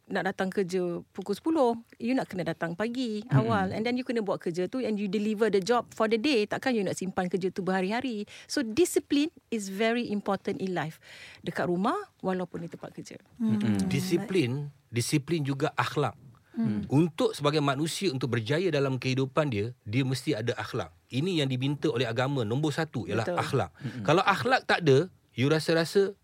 nak 0.06 0.30
datang 0.30 0.52
kerja 0.52 1.02
pukul 1.10 1.34
10, 1.34 1.98
you 1.98 2.14
nak 2.14 2.30
kena 2.30 2.46
datang 2.46 2.78
pagi 2.78 3.24
hmm. 3.24 3.34
awal 3.34 3.66
and 3.74 3.82
then 3.82 3.98
you 3.98 4.06
kena 4.06 4.22
buat 4.22 4.38
kerja 4.38 4.70
tu 4.70 4.78
and 4.82 4.98
you 4.98 5.10
deliver 5.10 5.48
the 5.50 5.62
job 5.62 5.86
for 5.94 6.10
the 6.10 6.18
day. 6.18 6.44
Takkan 6.50 6.74
you 6.74 6.82
nak 6.82 6.98
simpan 6.98 7.30
kerja 7.30 7.54
tu 7.54 7.62
berhari-hari. 7.62 8.26
So 8.50 8.66
discipline 8.66 9.30
is 9.54 9.70
very 9.70 10.10
important 10.10 10.58
in 10.58 10.74
life. 10.74 10.98
Dekat 11.46 11.70
rumah 11.70 11.96
walaupun 12.26 12.66
di 12.66 12.68
tempat 12.68 12.90
kerja. 12.90 13.16
Hmm. 13.38 13.86
Disiplin, 13.86 14.68
disiplin 14.90 15.46
juga 15.46 15.70
akhlak. 15.78 16.18
Hmm. 16.54 16.86
Untuk 16.86 17.34
sebagai 17.34 17.58
manusia 17.58 18.14
untuk 18.14 18.30
berjaya 18.30 18.70
dalam 18.70 18.96
kehidupan 18.96 19.50
dia, 19.50 19.74
dia 19.82 20.06
mesti 20.06 20.38
ada 20.38 20.54
akhlak. 20.54 20.94
Ini 21.10 21.42
yang 21.42 21.48
diminta 21.50 21.90
oleh 21.90 22.06
agama 22.06 22.46
nombor 22.46 22.70
satu 22.70 23.10
ialah 23.10 23.26
Betul. 23.26 23.42
akhlak. 23.42 23.70
Hmm. 23.82 24.02
Kalau 24.06 24.22
akhlak 24.22 24.62
tak 24.66 24.86
ada, 24.86 25.10
you 25.34 25.50
rasa-rasa 25.50 26.14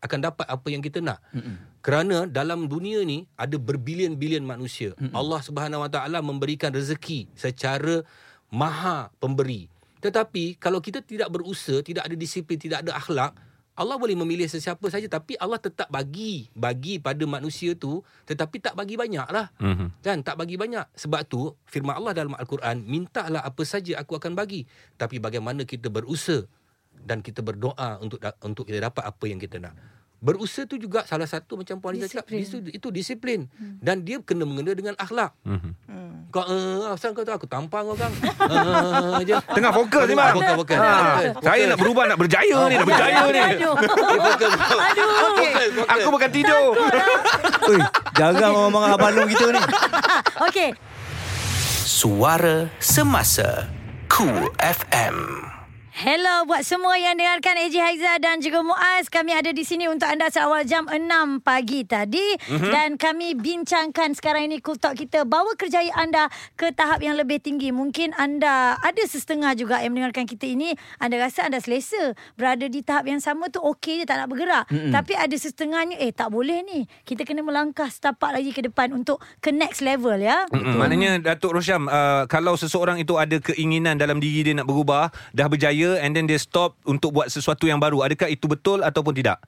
akan 0.00 0.18
dapat 0.20 0.46
apa 0.48 0.68
yang 0.68 0.84
kita 0.84 1.00
nak. 1.00 1.20
Hmm. 1.32 1.60
Kerana 1.80 2.28
dalam 2.28 2.68
dunia 2.68 3.04
ni 3.04 3.24
ada 3.40 3.56
berbilion-bilion 3.56 4.44
manusia. 4.44 4.92
Hmm. 5.00 5.12
Allah 5.16 5.40
Subhanahu 5.40 5.84
Wa 5.88 5.90
Taala 5.92 6.20
memberikan 6.20 6.72
rezeki 6.72 7.32
secara 7.32 8.04
maha 8.52 9.08
pemberi. 9.16 9.68
Tetapi 10.00 10.56
kalau 10.56 10.80
kita 10.80 11.04
tidak 11.04 11.28
berusaha, 11.28 11.84
tidak 11.84 12.08
ada 12.08 12.16
disiplin, 12.16 12.56
tidak 12.56 12.84
ada 12.84 12.96
akhlak, 12.96 13.36
Allah 13.74 13.96
boleh 13.96 14.12
memilih 14.14 14.44
sesiapa 14.44 14.82
saja 14.86 15.06
tapi 15.06 15.34
Allah 15.36 15.56
tetap 15.56 15.88
bagi 15.88 16.50
bagi 16.52 16.98
pada 16.98 17.22
manusia 17.24 17.72
tu 17.72 18.02
tetapi 18.24 18.60
tak 18.60 18.74
bagi 18.74 18.94
banyak 18.94 19.26
lah 19.26 19.48
Mhm. 19.56 20.02
kan 20.02 20.18
tak 20.20 20.36
bagi 20.36 20.54
banyak 20.54 20.84
sebab 20.92 21.24
tu 21.24 21.54
firman 21.64 21.94
Allah 21.94 22.12
dalam 22.12 22.34
Al-Quran 22.34 22.82
mintalah 22.82 23.40
apa 23.40 23.62
saja 23.62 23.96
aku 23.96 24.14
akan 24.14 24.34
bagi 24.34 24.66
tapi 24.94 25.16
bagaimana 25.16 25.62
kita 25.62 25.86
berusaha 25.86 26.44
dan 27.00 27.20
kita 27.20 27.40
berdoa 27.40 27.96
untuk 27.98 28.20
untuk 28.40 28.64
kita 28.64 28.82
dapat 28.82 29.04
apa 29.04 29.24
yang 29.24 29.38
kita 29.38 29.56
nak 29.56 29.72
Berusaha 30.20 30.68
tu 30.68 30.76
juga 30.76 31.00
salah 31.08 31.24
satu 31.24 31.56
macam 31.56 31.80
Puan 31.80 31.96
Liza 31.96 32.12
cakap 32.12 32.28
Disiplin. 32.28 32.44
itu, 32.44 32.76
itu 32.76 32.88
disiplin 32.92 33.40
dan 33.80 34.04
dia 34.04 34.20
kena 34.20 34.44
mengena 34.44 34.76
dengan 34.76 34.92
akhlak. 34.94 35.32
Mhm. 35.48 35.72
Kau 36.30 36.46
uh, 36.46 36.94
asal 36.94 37.10
kau 37.10 37.26
tahu 37.26 37.42
aku 37.42 37.48
tampang 37.50 37.82
kau 37.90 37.98
kang. 37.98 38.14
Uh, 38.38 39.18
je. 39.28 39.34
Tengah 39.50 39.74
fokus 39.74 40.06
ni 40.06 40.14
bang. 40.14 40.30
Fokus, 40.38 40.54
fokus. 40.62 40.78
Ha, 40.78 40.90
Fokus, 40.94 41.42
Saya 41.42 41.62
nak 41.66 41.78
berubah 41.82 42.04
nak 42.06 42.18
berjaya 42.22 42.58
ni, 42.70 42.74
nak 42.78 42.86
berjaya 42.86 43.20
ni. 43.34 43.40
Aduh. 43.58 43.74
Aku 45.90 46.08
bukan 46.14 46.30
tidur. 46.30 46.78
Oi, 47.66 47.78
jarang 48.18 48.54
orang 48.54 48.70
marah 48.70 48.94
abang 48.94 49.10
long 49.18 49.26
kita 49.26 49.46
ni. 49.50 49.60
Okey. 50.46 50.70
Suara 51.82 52.70
Semasa 52.78 53.66
Cool 54.06 54.54
FM. 54.62 55.59
Hello 56.00 56.48
buat 56.48 56.64
semua 56.64 56.96
yang 56.96 57.12
dengarkan 57.12 57.60
AJ 57.60 57.76
Haiza 57.76 58.16
dan 58.24 58.40
juga 58.40 58.64
Muaz. 58.64 59.12
Kami 59.12 59.36
ada 59.36 59.52
di 59.52 59.60
sini 59.68 59.84
untuk 59.84 60.08
anda 60.08 60.32
seawal 60.32 60.64
jam 60.64 60.88
6 60.88 60.96
pagi 61.44 61.84
tadi. 61.84 62.40
Mm-hmm. 62.40 62.72
Dan 62.72 62.88
kami 62.96 63.36
bincangkan 63.36 64.16
sekarang 64.16 64.48
ini 64.48 64.64
Cool 64.64 64.80
Talk 64.80 64.96
kita. 64.96 65.28
Bawa 65.28 65.52
kerjaya 65.60 65.92
anda 66.00 66.32
ke 66.56 66.72
tahap 66.72 67.04
yang 67.04 67.20
lebih 67.20 67.44
tinggi. 67.44 67.68
Mungkin 67.68 68.16
anda 68.16 68.80
ada 68.80 69.02
setengah 69.04 69.52
juga 69.52 69.84
yang 69.84 69.92
mendengarkan 69.92 70.24
kita 70.24 70.48
ini. 70.48 70.72
Anda 70.96 71.20
rasa 71.20 71.44
anda 71.44 71.60
selesa. 71.60 72.16
Berada 72.32 72.64
di 72.64 72.80
tahap 72.80 73.04
yang 73.04 73.20
sama 73.20 73.52
tu 73.52 73.60
okey 73.60 74.00
je 74.00 74.04
tak 74.08 74.24
nak 74.24 74.32
bergerak. 74.32 74.72
Mm-hmm. 74.72 74.96
Tapi 74.96 75.12
ada 75.20 75.36
setengahnya 75.36 76.00
eh 76.00 76.16
tak 76.16 76.32
boleh 76.32 76.64
ni. 76.64 76.88
Kita 77.04 77.28
kena 77.28 77.44
melangkah 77.44 77.92
setapak 77.92 78.40
lagi 78.40 78.56
ke 78.56 78.64
depan 78.64 78.96
untuk 78.96 79.20
ke 79.44 79.52
next 79.52 79.84
level 79.84 80.16
ya. 80.16 80.48
Mm-mm. 80.48 80.80
Maknanya 80.80 81.20
Datuk 81.20 81.60
Rosyam 81.60 81.92
uh, 81.92 82.24
Kalau 82.24 82.56
seseorang 82.56 82.96
itu 82.96 83.20
ada 83.20 83.36
keinginan 83.36 84.00
Dalam 84.00 84.16
diri 84.16 84.40
dia 84.40 84.56
nak 84.56 84.64
berubah 84.64 85.12
Dah 85.36 85.44
berjaya 85.44 85.89
And 85.98 86.14
then 86.14 86.30
dia 86.30 86.38
stop 86.38 86.78
Untuk 86.86 87.10
buat 87.16 87.26
sesuatu 87.26 87.66
yang 87.66 87.82
baru 87.82 88.06
Adakah 88.06 88.30
itu 88.30 88.46
betul 88.46 88.86
Ataupun 88.86 89.16
tidak? 89.16 89.42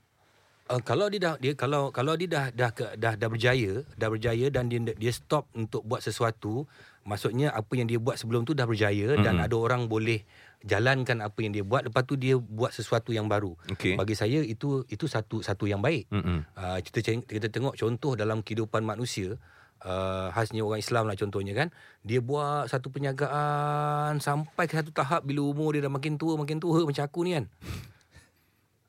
Uh, 0.73 0.81
kalau 0.81 1.11
dia 1.13 1.21
dah 1.21 1.35
dia 1.37 1.53
kalau 1.59 1.93
kalau 1.93 2.17
dia 2.17 2.31
dah 2.31 2.47
dah 2.55 2.71
dah 2.73 2.95
dah, 2.97 3.13
dah 3.19 3.29
berjaya, 3.29 3.85
dah 3.99 4.09
berjaya 4.09 4.47
dan 4.49 4.73
dia 4.73 4.81
dia 4.95 5.13
stop 5.13 5.51
untuk 5.53 5.83
buat 5.83 6.01
sesuatu, 6.01 6.65
maksudnya 7.05 7.51
apa 7.51 7.77
yang 7.77 7.91
dia 7.91 7.99
buat 8.01 8.15
sebelum 8.15 8.47
tu 8.47 8.55
dah 8.55 8.65
berjaya 8.65 9.13
mm-hmm. 9.13 9.27
dan 9.27 9.43
ada 9.43 9.53
orang 9.53 9.91
boleh 9.91 10.23
jalankan 10.63 11.19
apa 11.19 11.39
yang 11.43 11.53
dia 11.53 11.65
buat 11.67 11.91
lepas 11.91 12.07
tu 12.07 12.15
dia 12.15 12.39
buat 12.39 12.71
sesuatu 12.71 13.11
yang 13.11 13.27
baru. 13.27 13.53
Okey. 13.75 13.99
Bagi 13.99 14.15
saya 14.15 14.39
itu 14.41 14.87
itu 14.87 15.05
satu 15.11 15.43
satu 15.43 15.67
yang 15.67 15.83
baik. 15.83 16.07
Mm-mm. 16.15 16.47
Uh, 16.57 16.79
kita 16.81 17.21
kita 17.21 17.51
tengok 17.51 17.75
contoh 17.75 18.15
dalam 18.17 18.41
kehidupan 18.41 18.87
manusia 18.87 19.37
Uh, 19.83 20.31
khasnya 20.31 20.63
orang 20.63 20.79
Islam 20.79 21.11
lah 21.11 21.19
contohnya 21.19 21.53
kan 21.53 21.69
dia 22.01 22.23
buat 22.23 22.71
satu 22.71 22.87
penjagaan 22.87 24.23
sampai 24.23 24.71
ke 24.71 24.79
satu 24.79 24.95
tahap 24.95 25.27
bila 25.27 25.43
umur 25.43 25.75
dia 25.75 25.83
dah 25.83 25.91
makin 25.91 26.15
tua 26.15 26.39
makin 26.39 26.63
tua 26.63 26.87
macam 26.87 27.03
aku 27.03 27.27
ni 27.27 27.35
kan 27.35 27.51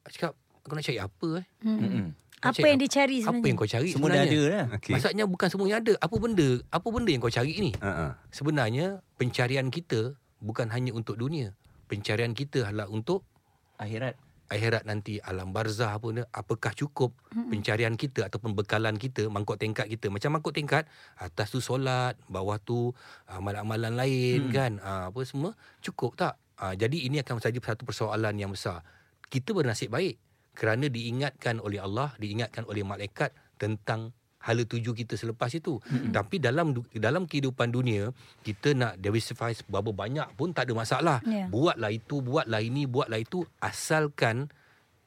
Aku 0.03 0.11
cakap 0.11 0.33
aku 0.61 0.73
nak 0.73 0.83
cari 0.83 0.99
apa 0.99 1.27
eh 1.41 1.45
Mm-mm. 1.65 2.05
Kau 2.37 2.51
Apa 2.51 2.59
cari 2.59 2.69
yang 2.69 2.81
dicari 2.83 3.17
Apa 3.17 3.25
sebenarnya? 3.25 3.47
yang 3.47 3.57
kau 3.57 3.69
cari 3.71 3.89
Semua 3.89 4.03
dah 4.03 4.15
sebenarnya? 4.19 4.27
ada 4.27 4.41
dah. 4.43 4.65
Okey. 4.75 4.91
Maksudnya 4.93 5.25
bukan 5.25 5.47
semua 5.47 5.65
yang 5.65 5.79
ada. 5.79 5.93
Apa 5.97 6.15
benda? 6.19 6.49
Apa 6.69 6.87
benda 6.91 7.09
yang 7.09 7.21
kau 7.23 7.31
cari 7.31 7.53
ni? 7.55 7.71
Uh-uh. 7.73 8.11
Sebenarnya 8.29 8.85
pencarian 9.15 9.67
kita 9.71 10.01
bukan 10.37 10.67
hanya 10.67 10.91
untuk 10.91 11.15
dunia. 11.15 11.55
Pencarian 11.87 12.35
kita 12.35 12.67
adalah 12.67 12.91
untuk 12.91 13.23
Akhirat. 13.79 14.19
Akhirat 14.51 14.83
nanti 14.83 15.19
alam 15.23 15.55
barzah 15.55 15.95
apa 15.95 16.05
benda. 16.09 16.23
Apakah 16.33 16.75
cukup 16.75 17.15
pencarian 17.49 17.95
kita 17.95 18.27
ataupun 18.27 18.57
bekalan 18.57 18.95
kita, 18.99 19.27
mangkuk 19.31 19.59
tingkat 19.59 19.87
kita. 19.87 20.11
Macam 20.11 20.39
mangkuk 20.39 20.53
tingkat, 20.55 20.87
atas 21.19 21.53
tu 21.53 21.59
solat, 21.63 22.19
bawah 22.27 22.59
tu 22.59 22.91
amalan-amalan 23.29 23.93
lain 23.95 24.49
kan. 24.51 24.77
Ah, 24.83 25.09
apa 25.09 25.19
semua 25.23 25.55
cukup 25.79 26.17
tak? 26.19 26.35
Ah, 26.59 26.75
jadi 26.77 27.07
ini 27.07 27.19
akan 27.21 27.39
menjadi 27.39 27.59
satu 27.59 27.83
persoalan 27.87 28.35
yang 28.37 28.51
besar. 28.53 28.85
Kita 29.27 29.51
bernasib 29.51 29.89
baik 29.89 30.21
kerana 30.53 30.85
diingatkan 30.85 31.57
oleh 31.57 31.81
Allah, 31.81 32.13
diingatkan 32.21 32.63
oleh 32.69 32.85
malaikat 32.85 33.33
tentang 33.57 34.13
hala 34.43 34.63
tuju 34.67 34.91
kita 34.91 35.15
selepas 35.15 35.49
itu. 35.55 35.79
Mm-hmm. 35.79 36.11
Tapi 36.11 36.35
dalam 36.43 36.67
dalam 36.99 37.23
kehidupan 37.23 37.71
dunia, 37.71 38.11
kita 38.43 38.75
nak 38.75 38.99
diversify 38.99 39.55
berapa 39.71 39.95
banyak 39.95 40.35
pun 40.35 40.51
tak 40.51 40.67
ada 40.67 40.73
masalah. 40.75 41.17
Ya. 41.23 41.47
Buatlah 41.47 41.89
itu, 41.95 42.19
buatlah 42.19 42.59
ini, 42.59 42.83
buatlah 42.83 43.23
itu 43.23 43.47
asalkan 43.63 44.51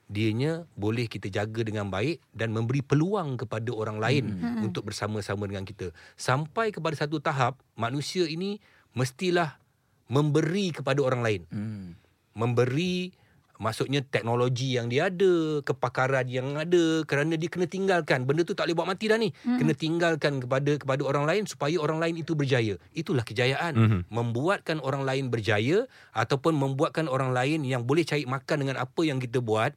dianya 0.07 0.65
boleh 0.79 1.11
kita 1.11 1.29
jaga 1.29 1.67
dengan 1.67 1.91
baik 1.91 2.23
dan 2.31 2.55
memberi 2.55 2.79
peluang 2.81 3.37
kepada 3.37 3.69
orang 3.75 3.99
lain 4.01 4.25
mm-hmm. 4.41 4.65
untuk 4.65 4.89
bersama-sama 4.89 5.45
dengan 5.45 5.69
kita. 5.69 5.93
Sampai 6.17 6.73
kepada 6.73 6.97
satu 6.97 7.21
tahap 7.21 7.59
manusia 7.77 8.25
ini 8.25 8.63
mestilah 8.97 9.61
memberi 10.07 10.71
kepada 10.71 11.03
orang 11.03 11.23
lain 11.23 11.43
Hmm. 11.51 11.99
memberi 12.37 13.11
maksudnya 13.59 14.05
teknologi 14.05 14.77
yang 14.77 14.89
dia 14.89 15.09
ada, 15.09 15.61
kepakaran 15.65 16.27
yang 16.29 16.57
ada 16.57 17.03
kerana 17.05 17.37
dia 17.37 17.49
kena 17.49 17.65
tinggalkan. 17.69 18.25
Benda 18.29 18.45
tu 18.45 18.53
tak 18.53 18.69
boleh 18.69 18.77
buat 18.77 18.89
mati 18.89 19.09
dah 19.09 19.19
ni. 19.19 19.33
Hmm. 19.45 19.59
Kena 19.61 19.73
tinggalkan 19.73 20.41
kepada 20.43 20.77
kepada 20.77 21.03
orang 21.05 21.25
lain 21.25 21.43
supaya 21.49 21.77
orang 21.81 21.99
lain 22.01 22.21
itu 22.21 22.37
berjaya. 22.37 22.77
Itulah 22.93 23.25
kejayaan. 23.25 23.73
Mhm. 23.77 24.01
Membuatkan 24.13 24.79
orang 24.81 25.05
lain 25.05 25.33
berjaya 25.33 25.89
ataupun 26.13 26.57
membuatkan 26.57 27.09
orang 27.09 27.33
lain 27.33 27.65
yang 27.65 27.85
boleh 27.85 28.05
cari 28.05 28.25
makan 28.25 28.57
dengan 28.67 28.77
apa 28.81 29.01
yang 29.05 29.17
kita 29.21 29.41
buat, 29.41 29.73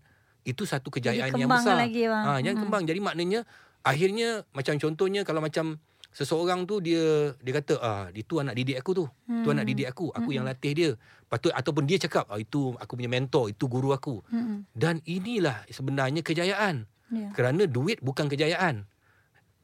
itu 0.47 0.63
satu 0.63 0.89
kejayaan 0.89 1.35
yang 1.35 1.47
kembang 1.51 1.63
besar. 1.63 1.77
lagi, 1.77 2.03
bang. 2.07 2.25
Ha, 2.25 2.31
yang 2.39 2.55
Mhm. 2.57 2.63
kembang. 2.65 2.83
Jadi 2.87 2.99
maknanya 3.03 3.39
akhirnya 3.83 4.43
macam 4.51 4.75
contohnya 4.75 5.23
kalau 5.23 5.39
macam 5.39 5.79
seseorang 6.09 6.65
tu 6.65 6.81
dia 6.81 7.33
dia 7.39 7.53
kata 7.61 7.75
ah 7.79 8.03
itu 8.11 8.41
anak 8.41 8.57
didik 8.57 8.81
aku 8.81 8.91
tu. 8.97 9.05
Hmm. 9.29 9.43
Tu 9.45 9.47
anak 9.53 9.65
didik 9.69 9.87
aku, 9.89 10.09
aku 10.11 10.29
hmm. 10.29 10.35
yang 10.35 10.45
latih 10.45 10.73
dia. 10.73 10.89
Patut 11.29 11.53
ataupun 11.53 11.85
dia 11.85 12.01
cakap 12.01 12.25
ah 12.29 12.39
itu 12.41 12.73
aku 12.81 12.97
punya 12.97 13.09
mentor, 13.09 13.53
itu 13.53 13.65
guru 13.69 13.93
aku. 13.93 14.21
Hmm. 14.29 14.65
Dan 14.73 15.01
inilah 15.05 15.65
sebenarnya 15.69 16.25
kejayaan. 16.25 16.89
Ya. 17.09 17.29
Kerana 17.33 17.65
duit 17.65 18.01
bukan 18.01 18.29
kejayaan. 18.29 18.85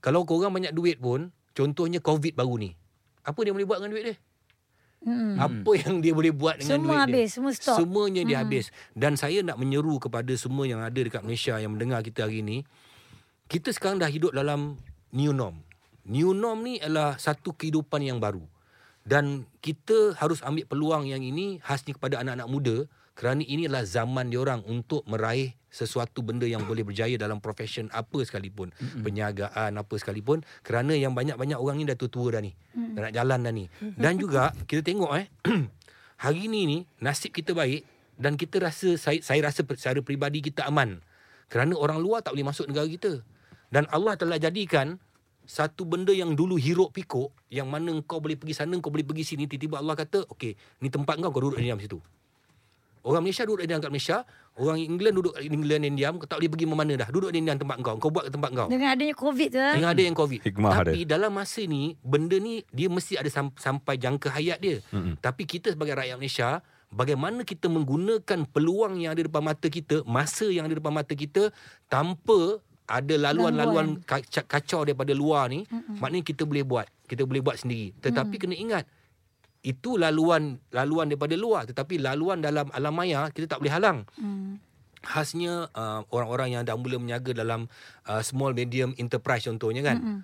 Kalau 0.02 0.22
korang 0.26 0.54
banyak 0.54 0.74
duit 0.74 1.02
pun, 1.02 1.34
contohnya 1.58 1.98
COVID 1.98 2.38
baru 2.38 2.62
ni. 2.62 2.72
Apa 3.26 3.42
dia 3.42 3.54
boleh 3.54 3.66
buat 3.66 3.82
dengan 3.82 3.92
duit 3.98 4.06
dia? 4.06 4.18
Hmm. 5.06 5.38
Apa 5.38 5.72
yang 5.78 6.02
dia 6.02 6.14
boleh 6.18 6.34
buat 6.34 6.62
dengan 6.62 6.82
Semua 6.82 6.94
duit 6.94 7.02
habis, 7.06 7.30
dia? 7.30 7.34
semua 7.34 7.52
stop. 7.54 7.78
Semuanya 7.78 8.22
dia 8.26 8.38
habis. 8.42 8.74
Dan 8.98 9.18
saya 9.18 9.42
nak 9.46 9.58
menyeru 9.58 10.02
kepada 10.02 10.34
semua 10.38 10.66
yang 10.66 10.82
ada 10.82 10.98
dekat 10.98 11.22
Malaysia 11.22 11.58
yang 11.58 11.78
mendengar 11.78 12.02
kita 12.02 12.26
hari 12.26 12.42
ini, 12.42 12.66
kita 13.46 13.70
sekarang 13.70 14.02
dah 14.02 14.10
hidup 14.10 14.34
dalam 14.34 14.78
new 15.14 15.34
norm. 15.34 15.62
New 16.06 16.38
norm 16.38 16.62
ni 16.62 16.78
adalah 16.78 17.18
satu 17.18 17.58
kehidupan 17.58 18.06
yang 18.06 18.22
baru. 18.22 18.46
Dan 19.06 19.46
kita 19.62 20.18
harus 20.18 20.42
ambil 20.42 20.66
peluang 20.66 21.04
yang 21.06 21.22
ini 21.22 21.62
khasnya 21.62 21.94
kepada 21.94 22.22
anak-anak 22.26 22.50
muda 22.50 22.78
kerana 23.16 23.46
ini 23.48 23.70
adalah 23.70 23.88
zaman 23.88 24.28
diorang 24.28 24.60
untuk 24.68 25.08
meraih 25.08 25.56
sesuatu 25.72 26.20
benda 26.20 26.44
yang 26.44 26.68
boleh 26.68 26.84
berjaya 26.84 27.16
dalam 27.16 27.40
profession 27.40 27.88
apa 27.96 28.28
sekalipun. 28.28 28.76
Mm-hmm. 28.76 29.02
Perniagaan 29.08 29.72
apa 29.80 29.96
sekalipun. 29.96 30.44
Kerana 30.68 30.98
yang 31.00 31.16
banyak-banyak 31.16 31.56
orang 31.56 31.80
ni 31.80 31.88
dah 31.88 31.96
tua-tua 31.96 32.36
dah 32.36 32.42
ni. 32.44 32.52
Mm-hmm. 32.52 32.92
Dah 32.92 33.02
nak 33.08 33.14
jalan 33.16 33.40
dah 33.40 33.54
ni. 33.56 33.66
Dan 33.96 34.14
juga 34.20 34.52
kita 34.68 34.84
tengok 34.84 35.12
eh, 35.16 35.28
hari 36.28 36.44
ni 36.52 36.68
ni 36.68 36.78
nasib 37.00 37.32
kita 37.32 37.56
baik 37.56 37.88
dan 38.20 38.36
kita 38.36 38.60
rasa 38.60 39.00
saya, 39.00 39.24
saya 39.24 39.40
rasa 39.48 39.64
secara 39.64 40.04
peribadi 40.04 40.44
kita 40.44 40.68
aman. 40.68 41.00
Kerana 41.48 41.72
orang 41.80 42.04
luar 42.04 42.20
tak 42.20 42.36
boleh 42.36 42.52
masuk 42.52 42.68
negara 42.68 42.88
kita. 42.90 43.24
Dan 43.72 43.88
Allah 43.96 44.20
telah 44.20 44.36
jadikan 44.36 45.00
satu 45.46 45.86
benda 45.86 46.12
yang 46.12 46.34
dulu 46.34 46.58
hiruk 46.60 46.92
pikuk 46.92 47.32
yang 47.50 47.70
mana 47.70 47.94
kau 48.04 48.20
boleh 48.20 48.36
pergi 48.36 48.58
sana 48.58 48.76
kau 48.82 48.90
boleh 48.90 49.06
pergi 49.06 49.24
sini 49.34 49.46
tiba-tiba 49.46 49.80
Allah 49.80 49.96
kata 49.96 50.26
okey 50.34 50.58
ni 50.82 50.90
tempat 50.90 51.22
kau 51.22 51.32
kau 51.32 51.50
duduk 51.50 51.62
diam 51.62 51.80
situ 51.80 52.02
Orang 53.06 53.22
Malaysia 53.22 53.46
duduk 53.46 53.62
diam 53.70 53.78
kat 53.78 53.94
Malaysia, 53.94 54.18
orang 54.58 54.82
England 54.82 55.14
duduk 55.14 55.38
kat 55.38 55.46
England 55.46 55.82
dan 55.86 55.94
diam, 55.94 56.14
kau 56.18 56.26
tak 56.26 56.42
boleh 56.42 56.50
pergi 56.50 56.66
mana 56.66 56.94
dah. 56.98 57.08
Duduk 57.14 57.30
diam 57.30 57.46
tempat 57.46 57.78
kau, 57.86 57.96
kau 58.02 58.10
buat 58.10 58.26
ke 58.26 58.32
tempat 58.34 58.50
kau. 58.58 58.66
Dengan 58.66 58.98
adanya 58.98 59.14
COVID 59.14 59.50
tu. 59.54 59.62
Dengan 59.62 59.90
ada 59.94 60.02
yang 60.02 60.18
COVID. 60.18 60.40
Hikmah 60.42 60.72
Tapi 60.82 61.00
dalam 61.06 61.32
masa 61.38 61.62
ni, 61.70 61.94
benda 62.02 62.34
ni 62.42 62.66
dia 62.74 62.90
mesti 62.90 63.14
ada 63.14 63.30
sam- 63.30 63.54
sampai 63.62 64.02
jangka 64.02 64.34
hayat 64.34 64.58
dia. 64.58 64.82
Mm-mm. 64.90 65.22
Tapi 65.22 65.46
kita 65.46 65.70
sebagai 65.70 65.94
rakyat 65.94 66.18
Malaysia, 66.18 66.66
bagaimana 66.90 67.46
kita 67.46 67.70
menggunakan 67.70 68.40
peluang 68.50 68.98
yang 68.98 69.14
ada 69.14 69.22
depan 69.22 69.46
mata 69.46 69.70
kita, 69.70 70.02
masa 70.10 70.50
yang 70.50 70.66
ada 70.66 70.74
depan 70.74 70.90
mata 70.90 71.14
kita 71.14 71.54
tanpa 71.86 72.58
ada 72.86 73.16
laluan-laluan 73.18 74.02
kac- 74.06 74.46
kacau 74.46 74.86
daripada 74.86 75.12
luar 75.12 75.50
ni, 75.50 75.66
Mm-mm. 75.66 75.98
maknanya 75.98 76.26
kita 76.26 76.46
boleh 76.46 76.62
buat. 76.62 76.88
Kita 77.10 77.26
boleh 77.26 77.42
buat 77.42 77.58
sendiri. 77.58 77.98
Tetapi 77.98 78.36
mm. 78.38 78.42
kena 78.42 78.56
ingat, 78.56 78.86
itu 79.66 79.98
laluan 79.98 80.62
laluan 80.70 81.10
daripada 81.10 81.34
luar 81.34 81.66
tetapi 81.66 81.98
laluan 81.98 82.38
dalam 82.38 82.70
alam 82.70 82.94
maya 82.94 83.34
kita 83.34 83.50
tak 83.50 83.66
boleh 83.66 83.74
halang 83.74 84.06
Hmm. 84.14 84.62
khasnya 85.02 85.74
uh, 85.74 86.06
orang-orang 86.14 86.54
yang 86.54 86.62
dah 86.62 86.78
mula 86.78 87.02
meniaga 87.02 87.34
dalam 87.34 87.66
uh, 88.06 88.22
small 88.22 88.54
medium 88.54 88.94
enterprise 89.02 89.46
contohnya 89.50 89.82
kan. 89.86 89.98
Mm-hmm. 90.02 90.20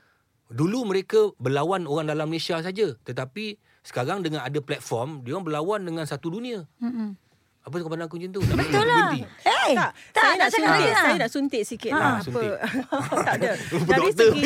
Dulu 0.57 0.79
mereka 0.89 1.33
berlawan 1.41 1.89
orang 1.89 2.09
dalam 2.13 2.29
Malaysia 2.29 2.61
saja 2.61 2.93
tetapi 3.01 3.57
sekarang 3.81 4.21
dengan 4.21 4.45
ada 4.45 4.61
platform 4.61 5.25
dia 5.25 5.33
orang 5.33 5.45
berlawan 5.49 5.81
dengan 5.81 6.05
satu 6.05 6.29
dunia. 6.29 6.69
Hmm. 6.77 7.17
Apa 7.61 7.77
kau 7.77 7.87
pandang 7.87 8.09
aku 8.09 8.17
macam 8.17 8.31
tu? 8.31 8.41
Tak 8.41 8.57
Betul 8.57 8.81
lah. 8.81 9.13
berhenti. 9.13 9.21
Eh, 9.45 9.73
tak, 9.77 9.91
tak, 10.09 10.17
saya 10.17 10.33
nak 10.33 10.33
nak 10.33 10.49
cakap 10.49 10.57
suntik, 10.57 10.65
lagi 10.73 10.89
lah. 10.89 10.97
saya 10.99 11.15
nak 11.15 11.31
suntik 11.31 11.61
sikit 11.63 11.91
Ha. 11.91 11.99
lah. 11.99 12.15
Suntik. 12.19 12.49
Apa? 12.51 13.15
tak 13.27 13.35
ada. 13.37 13.51
Dari 13.91 14.09
segi 14.11 14.41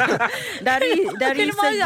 dari 0.68 0.90
dari 1.14 1.44
segi 1.46 1.80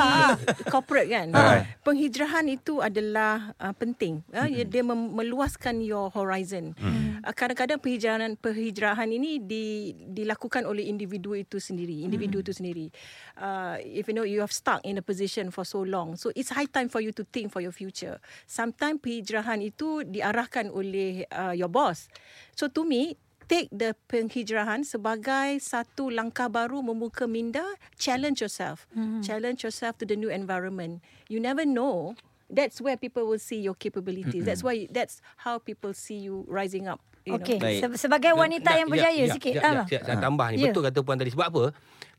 corporate 0.64 1.08
kan. 1.08 1.26
Alright. 1.30 1.64
Penghijrahan 1.80 2.46
itu 2.48 2.80
adalah 2.80 3.52
uh, 3.56 3.74
penting. 3.74 4.24
Uh, 4.30 4.42
Hmm. 4.44 4.64
Dia 4.64 4.82
mem- 4.82 5.12
meluaskan 5.12 5.80
your 5.80 6.08
horizon. 6.08 6.72
Uh, 6.78 7.32
kadang-kadang 7.32 7.76
penghijrahan 7.76 8.32
penghijrahan 8.34 9.08
ini 9.08 9.36
di, 9.38 9.64
dilakukan 10.06 10.62
oleh 10.62 10.84
individu 10.84 11.32
itu 11.34 11.56
sendiri, 11.56 12.00
individu 12.00 12.38
Hmm. 12.38 12.44
itu 12.44 12.52
sendiri. 12.54 12.86
Uh, 13.34 13.82
if 13.82 14.06
you 14.06 14.14
know 14.14 14.22
you 14.22 14.38
have 14.38 14.54
stuck 14.54 14.78
in 14.86 14.94
a 14.94 15.02
position 15.02 15.50
for 15.50 15.66
so 15.66 15.82
long, 15.82 16.14
so 16.14 16.30
it's 16.38 16.54
high 16.54 16.70
time 16.70 16.86
for 16.86 17.02
you 17.02 17.10
to 17.10 17.26
think 17.34 17.50
for 17.50 17.58
your 17.58 17.74
future. 17.74 18.22
Sometimes 18.46 19.02
penghijrahan 19.02 19.58
itu 19.58 20.06
diarahkan 20.06 20.70
oleh 20.70 21.26
uh, 21.34 21.50
your 21.50 21.66
boss. 21.66 22.06
So 22.54 22.70
to 22.70 22.86
me, 22.86 23.18
take 23.50 23.68
the 23.74 23.98
penghijrahan 24.08 24.86
sebagai 24.86 25.60
satu 25.60 26.14
langkah 26.14 26.48
baru 26.48 26.80
membuka 26.80 27.26
minda, 27.26 27.64
challenge 27.98 28.40
yourself. 28.40 28.86
Mm-hmm. 28.94 29.20
Challenge 29.26 29.58
yourself 29.66 29.98
to 29.98 30.04
the 30.06 30.16
new 30.16 30.30
environment. 30.30 31.02
You 31.28 31.42
never 31.42 31.66
know. 31.66 32.14
That's 32.46 32.78
where 32.78 32.96
people 32.96 33.26
will 33.26 33.40
see 33.42 33.58
your 33.58 33.74
capabilities. 33.74 34.44
Mm-hmm. 34.44 34.48
That's 34.48 34.62
why 34.62 34.86
that's 34.92 35.18
how 35.42 35.58
people 35.58 35.90
see 35.90 36.22
you 36.22 36.46
rising 36.46 36.86
up. 36.86 37.02
Okey, 37.26 37.56
se- 37.56 37.96
sebagai 37.98 38.32
wanita 38.34 38.76
yang 38.76 38.86
berjaya 38.86 39.16
ya, 39.16 39.24
ya, 39.24 39.32
sikit. 39.32 39.52
Ya, 39.54 39.62
Ah. 39.62 39.72
ya, 39.82 39.82
ya, 39.88 40.00
saya 40.02 40.16
tambah 40.20 40.46
ni. 40.50 40.56
Ya. 40.58 40.68
Betul 40.68 40.82
kata 40.84 41.00
puan 41.00 41.16
tadi. 41.16 41.32
Sebab 41.32 41.46
apa? 41.46 41.64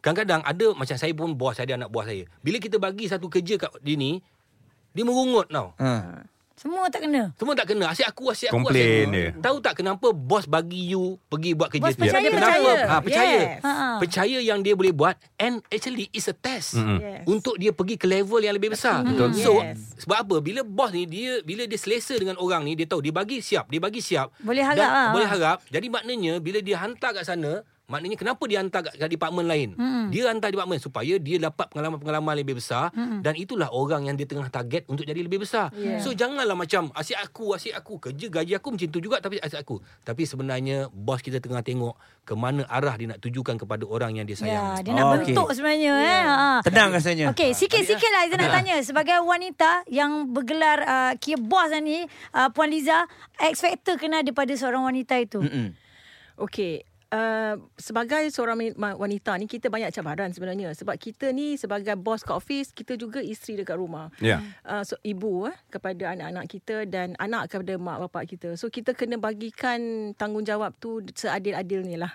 Kadang-kadang 0.02 0.42
ada 0.42 0.66
macam 0.72 0.96
saya 0.96 1.14
pun 1.14 1.30
bos 1.32 1.56
ada 1.56 1.72
anak 1.72 1.90
buah 1.90 2.06
saya. 2.06 2.26
Bila 2.40 2.58
kita 2.58 2.78
bagi 2.78 3.06
satu 3.06 3.26
kerja 3.26 3.58
kat 3.60 3.70
dia 3.80 3.94
ni, 3.96 4.18
dia 4.92 5.04
merungut 5.04 5.46
tau. 5.48 5.78
Ha. 5.78 6.26
Semua 6.56 6.88
tak 6.88 7.04
kena. 7.04 7.36
Semua 7.36 7.52
tak 7.52 7.68
kena. 7.68 7.92
Asyik 7.92 8.08
aku, 8.08 8.32
asyik 8.32 8.48
aku. 8.48 8.64
Aku. 8.64 8.72
dia. 8.72 9.36
Tahu 9.44 9.58
tak 9.60 9.76
kenapa 9.76 10.08
bos 10.16 10.48
bagi 10.48 10.88
you 10.88 11.20
pergi 11.28 11.52
buat 11.52 11.68
kerja 11.68 11.84
Bos 11.84 11.94
tu? 11.94 12.08
percaya. 12.08 12.28
Kenapa? 12.32 12.48
Percaya. 12.48 12.74
Ha, 12.80 12.96
percaya. 13.04 13.28
Yes. 13.36 13.60
Ha, 13.60 13.72
ha. 13.72 13.88
Percaya 14.00 14.38
yang 14.40 14.60
dia 14.64 14.72
boleh 14.72 14.96
buat 14.96 15.20
and 15.36 15.60
actually 15.68 16.08
it's 16.16 16.32
a 16.32 16.36
test. 16.36 16.80
Mm-mm. 16.80 17.04
Yes. 17.04 17.28
Untuk 17.28 17.60
dia 17.60 17.76
pergi 17.76 18.00
ke 18.00 18.08
level 18.08 18.40
yang 18.40 18.56
lebih 18.56 18.72
besar. 18.72 19.04
Betul. 19.04 19.36
So, 19.36 19.60
Yes. 19.60 20.00
sebab 20.00 20.18
apa? 20.24 20.36
Bila 20.40 20.64
bos 20.64 20.96
ni 20.96 21.04
dia 21.04 21.44
bila 21.44 21.68
dia 21.68 21.76
selesa 21.76 22.16
dengan 22.16 22.40
orang 22.40 22.64
ni, 22.64 22.80
dia 22.80 22.88
tahu 22.88 23.04
dia 23.04 23.12
bagi 23.12 23.44
siap, 23.44 23.68
dia 23.68 23.84
bagi 23.84 24.00
siap. 24.00 24.32
Boleh 24.40 24.64
harap 24.64 24.80
dan, 24.80 24.88
lah. 24.88 25.10
Boleh 25.12 25.28
harap. 25.28 25.58
Jadi 25.68 25.88
maknanya 25.92 26.40
bila 26.40 26.64
dia 26.64 26.80
hantar 26.80 27.20
kat 27.20 27.28
sana, 27.28 27.68
maknanya 27.86 28.16
kenapa 28.16 28.44
dia 28.44 28.58
hantar 28.58 28.82
kat, 28.84 28.94
kat 28.96 29.08
department 29.08 29.46
lain? 29.46 29.70
Mm-mm. 29.74 30.10
Dia 30.10 30.28
hantar 30.28 30.50
department 30.50 30.80
supaya 30.80 31.16
dia 31.16 31.38
dapat 31.38 31.70
pengalaman-pengalaman 31.70 32.34
lebih 32.36 32.56
besar 32.56 32.90
Mm-mm. 32.92 33.22
dan 33.22 33.34
itulah 33.34 33.70
orang 33.70 34.06
yang 34.06 34.16
dia 34.16 34.26
tengah 34.26 34.48
target 34.48 34.86
untuk 34.86 35.04
jadi 35.04 35.18
lebih 35.18 35.42
besar. 35.42 35.70
Yeah. 35.72 35.98
So 35.98 36.12
janganlah 36.12 36.54
macam 36.54 36.90
asyik 36.92 37.20
aku, 37.22 37.54
asyik 37.54 37.74
aku. 37.74 37.94
Kerja 38.02 38.26
gaji 38.28 38.54
aku 38.54 38.68
macam 38.72 38.88
tu 38.88 39.00
juga 39.00 39.18
tapi 39.18 39.38
asyik 39.38 39.60
aku. 39.60 39.76
Tapi 40.02 40.24
sebenarnya 40.24 40.88
bos 40.88 41.20
kita 41.20 41.38
tengah 41.38 41.62
tengok 41.62 41.94
ke 42.22 42.34
mana 42.34 42.66
arah 42.66 42.94
dia 42.94 43.08
nak 43.08 43.20
tujukan 43.20 43.56
kepada 43.56 43.84
orang 43.84 44.14
yang 44.14 44.26
dia 44.26 44.34
Ya, 44.36 44.42
sayang. 44.42 44.82
dia 44.82 44.92
nak 44.92 45.06
Oh, 45.06 45.12
bentuk 45.16 45.48
sebenarnya 45.52 45.94
eh. 45.96 46.22
Ha. 46.22 46.50
Tenang 46.62 46.90
rasanya. 46.92 47.26
Okey, 47.32 47.54
sikit-sikit 47.54 48.10
lah 48.10 48.22
Aizah 48.22 48.36
nak 48.36 48.52
tanya 48.52 48.76
sebagai 48.80 49.22
wanita 49.22 49.86
yang 49.88 50.28
bergelar 50.28 50.82
uh, 50.82 51.14
kira 51.16 51.38
bos 51.38 51.70
ni 51.78 52.04
uh, 52.32 52.50
Puan 52.50 52.68
Liza, 52.68 53.06
X 53.38 53.62
factor 53.62 53.96
kena 53.96 54.20
ada 54.20 54.32
pada 54.32 54.52
seorang 54.52 54.84
wanita 54.84 55.16
itu. 55.16 55.40
Mm-mm. 55.40 55.72
Okey, 56.38 56.84
uh, 57.12 57.56
sebagai 57.78 58.30
seorang 58.32 58.74
wanita 58.78 59.38
ni 59.38 59.46
kita 59.46 59.70
banyak 59.70 59.92
cabaran 59.94 60.32
sebenarnya 60.32 60.74
sebab 60.74 60.96
kita 60.98 61.30
ni 61.36 61.60
sebagai 61.60 61.94
bos 62.00 62.26
kat 62.26 62.36
office, 62.38 62.72
kita 62.72 62.98
juga 62.98 63.22
isteri 63.22 63.62
dekat 63.62 63.78
rumah. 63.78 64.10
Ya. 64.24 64.42
Uh, 64.66 64.82
so 64.82 64.96
ibu 65.06 65.50
eh 65.50 65.58
kepada 65.70 66.16
anak-anak 66.18 66.46
kita 66.50 66.86
dan 66.90 67.14
anak 67.22 67.52
kepada 67.52 67.78
mak 67.78 68.10
bapak 68.10 68.24
kita. 68.36 68.50
So 68.58 68.72
kita 68.72 68.98
kena 68.98 69.20
bagikan 69.20 70.12
tanggungjawab 70.18 70.78
tu 70.80 71.04
seadil-adilnya 71.14 72.08
lah. 72.08 72.14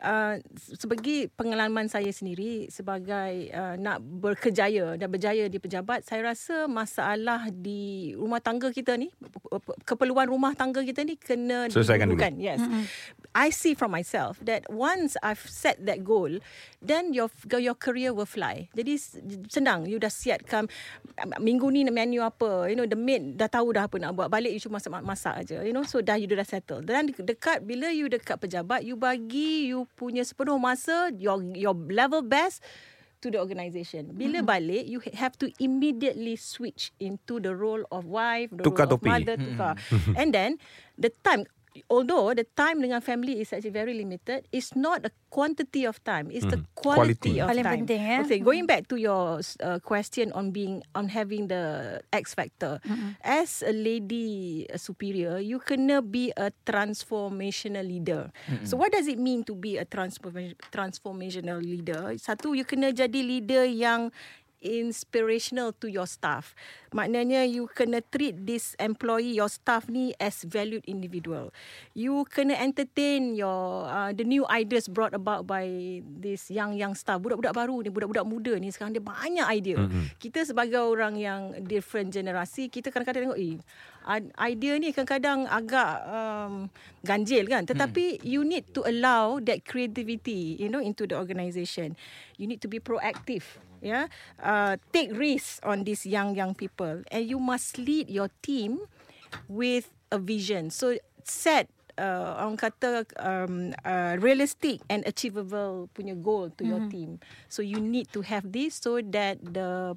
Uh, 0.00 0.40
sebagai 0.80 1.28
pengalaman 1.36 1.84
saya 1.84 2.08
sendiri 2.08 2.72
sebagai 2.72 3.52
uh, 3.52 3.76
nak 3.76 4.00
berkejaya 4.00 4.96
dan 4.96 5.12
berjaya 5.12 5.44
di 5.44 5.60
pejabat 5.60 6.08
saya 6.08 6.32
rasa 6.32 6.64
masalah 6.64 7.52
di 7.52 8.16
rumah 8.16 8.40
tangga 8.40 8.72
kita 8.72 8.96
ni 8.96 9.12
pe- 9.12 9.60
pe- 9.60 9.76
keperluan 9.84 10.32
rumah 10.32 10.56
tangga 10.56 10.80
kita 10.80 11.04
ni 11.04 11.20
kena 11.20 11.68
Selesaikan 11.68 12.16
dulu. 12.16 12.16
yes. 12.40 12.64
I 13.36 13.52
see 13.52 13.76
from 13.76 13.92
myself 13.92 14.40
that 14.48 14.64
once 14.72 15.20
I've 15.20 15.44
set 15.44 15.84
that 15.84 16.00
goal 16.00 16.32
then 16.80 17.12
your 17.12 17.28
your 17.52 17.76
career 17.76 18.16
will 18.16 18.24
fly. 18.24 18.72
Jadi 18.72 18.96
senang 19.52 19.84
you 19.84 20.00
dah 20.00 20.08
siapkan 20.08 20.64
minggu 21.36 21.68
ni 21.68 21.84
menu 21.92 22.24
apa 22.24 22.72
you 22.72 22.74
know 22.74 22.88
the 22.88 22.96
maid 22.96 23.36
dah 23.36 23.52
tahu 23.52 23.76
dah 23.76 23.84
apa 23.84 24.00
nak 24.00 24.16
buat 24.16 24.32
balik 24.32 24.56
you 24.56 24.64
cuma 24.64 24.80
masak 24.80 25.04
masak 25.04 25.34
aja 25.44 25.60
you 25.60 25.76
know 25.76 25.84
so 25.84 26.00
dah 26.00 26.16
you 26.16 26.24
dah 26.24 26.40
settle. 26.40 26.80
Dan 26.80 27.12
dekat 27.12 27.68
bila 27.68 27.92
you 27.92 28.08
dekat 28.08 28.40
pejabat 28.40 28.80
you 28.80 28.96
bagi 28.96 29.68
you 29.68 29.89
punya 29.98 30.22
sepenuh 30.26 30.58
masa 30.58 31.10
your 31.16 31.40
your 31.54 31.74
level 31.88 32.22
best 32.24 32.62
to 33.20 33.28
the 33.28 33.36
organisation. 33.36 34.16
Bila 34.16 34.40
balik, 34.40 34.88
you 34.88 34.96
have 35.12 35.36
to 35.36 35.52
immediately 35.60 36.40
switch 36.40 36.88
into 36.96 37.36
the 37.36 37.52
role 37.52 37.84
of 37.92 38.08
wife, 38.08 38.48
the 38.48 38.64
Tukar 38.64 38.88
role 38.88 38.96
of 38.96 39.00
topi. 39.00 39.08
mother, 39.12 39.36
tukar. 39.36 39.74
And 40.16 40.32
then, 40.32 40.56
the 40.96 41.12
time, 41.20 41.44
although 41.88 42.34
the 42.34 42.46
time 42.56 42.82
dengan 42.82 42.98
family 43.00 43.40
is 43.40 43.52
actually 43.52 43.70
very 43.70 43.94
limited, 43.94 44.46
it's 44.50 44.74
not 44.74 45.06
a 45.06 45.12
quantity 45.30 45.86
of 45.86 46.02
time, 46.02 46.26
it's 46.28 46.42
the 46.46 46.58
Quality. 46.74 47.30
quality, 47.30 47.32
of 47.38 47.46
Paling 47.46 47.62
time. 47.64 47.74
penting, 47.84 48.00
ya. 48.02 48.18
Okay, 48.24 48.40
going 48.40 48.66
back 48.66 48.88
to 48.88 48.96
your 48.96 49.38
uh, 49.62 49.78
question 49.78 50.32
on 50.32 50.50
being, 50.50 50.82
on 50.96 51.06
having 51.08 51.46
the 51.46 51.98
X 52.10 52.34
factor. 52.34 52.80
As 53.20 53.62
a 53.62 53.70
lady 53.70 54.64
uh, 54.66 54.76
superior, 54.76 55.38
you 55.38 55.60
kena 55.60 56.00
be 56.00 56.32
a 56.34 56.50
transformational 56.64 57.86
leader. 57.86 58.32
So 58.64 58.76
what 58.76 58.90
does 58.92 59.06
it 59.06 59.18
mean 59.18 59.44
to 59.44 59.54
be 59.54 59.76
a 59.78 59.84
transforma- 59.84 60.56
transformational 60.72 61.62
leader? 61.62 62.16
Satu, 62.18 62.56
you 62.56 62.64
kena 62.64 62.90
jadi 62.90 63.20
leader 63.22 63.64
yang 63.68 64.10
inspirational 64.60 65.72
to 65.80 65.88
your 65.88 66.06
staff. 66.06 66.52
Maknanya 66.92 67.48
you 67.48 67.68
kena 67.72 68.04
treat 68.12 68.36
this 68.46 68.76
employee, 68.76 69.36
your 69.36 69.48
staff 69.48 69.88
ni 69.88 70.12
as 70.20 70.44
valued 70.44 70.84
individual. 70.84 71.52
You 71.96 72.28
kena 72.28 72.56
entertain 72.60 73.34
your 73.34 73.88
uh, 73.88 74.12
the 74.12 74.24
new 74.24 74.44
ideas 74.48 74.86
brought 74.86 75.16
about 75.16 75.48
by 75.48 75.66
this 76.04 76.52
young 76.52 76.76
young 76.76 76.92
staff. 76.92 77.18
Budak-budak 77.20 77.56
baru 77.56 77.80
ni, 77.80 77.88
budak-budak 77.88 78.26
muda 78.28 78.52
ni 78.60 78.68
sekarang 78.68 78.92
dia 78.92 79.04
banyak 79.04 79.46
idea. 79.50 79.78
Mm-hmm. 79.80 80.04
Kita 80.20 80.44
sebagai 80.44 80.80
orang 80.84 81.16
yang 81.16 81.40
different 81.64 82.12
generasi, 82.12 82.68
kita 82.68 82.92
kadang-kadang 82.92 83.32
tengok 83.32 83.40
eh 83.40 83.56
idea 84.40 84.74
ni 84.80 84.90
kadang-kadang 84.90 85.46
agak 85.46 85.94
um, 86.10 86.66
ganjil 87.06 87.46
kan. 87.46 87.62
Tetapi 87.62 88.18
mm. 88.18 88.26
you 88.26 88.42
need 88.42 88.66
to 88.74 88.82
allow 88.82 89.38
that 89.38 89.62
creativity, 89.62 90.58
you 90.58 90.66
know, 90.66 90.82
into 90.82 91.06
the 91.06 91.14
organisation. 91.14 91.94
You 92.34 92.50
need 92.50 92.58
to 92.64 92.68
be 92.68 92.82
proactive 92.82 93.60
yeah 93.80 94.12
uh, 94.44 94.76
take 94.92 95.08
risks 95.16 95.58
on 95.64 95.84
these 95.84 96.04
young 96.04 96.36
young 96.36 96.54
people 96.54 97.02
and 97.10 97.24
you 97.24 97.40
must 97.40 97.80
lead 97.80 98.08
your 98.08 98.28
team 98.44 98.78
with 99.48 99.88
a 100.12 100.18
vision 100.20 100.70
so 100.70 100.96
set 101.24 101.68
uh, 101.98 102.40
orang 102.40 102.56
kata 102.56 103.04
um, 103.20 103.72
uh, 103.84 104.16
realistic 104.20 104.80
and 104.88 105.04
achievable 105.08 105.88
punya 105.96 106.16
goal 106.16 106.52
to 106.52 106.64
your 106.64 106.80
team 106.88 107.18
so 107.48 107.64
you 107.64 107.80
need 107.80 108.08
to 108.12 108.20
have 108.20 108.52
this 108.52 108.80
so 108.80 109.00
that 109.00 109.40
the 109.40 109.96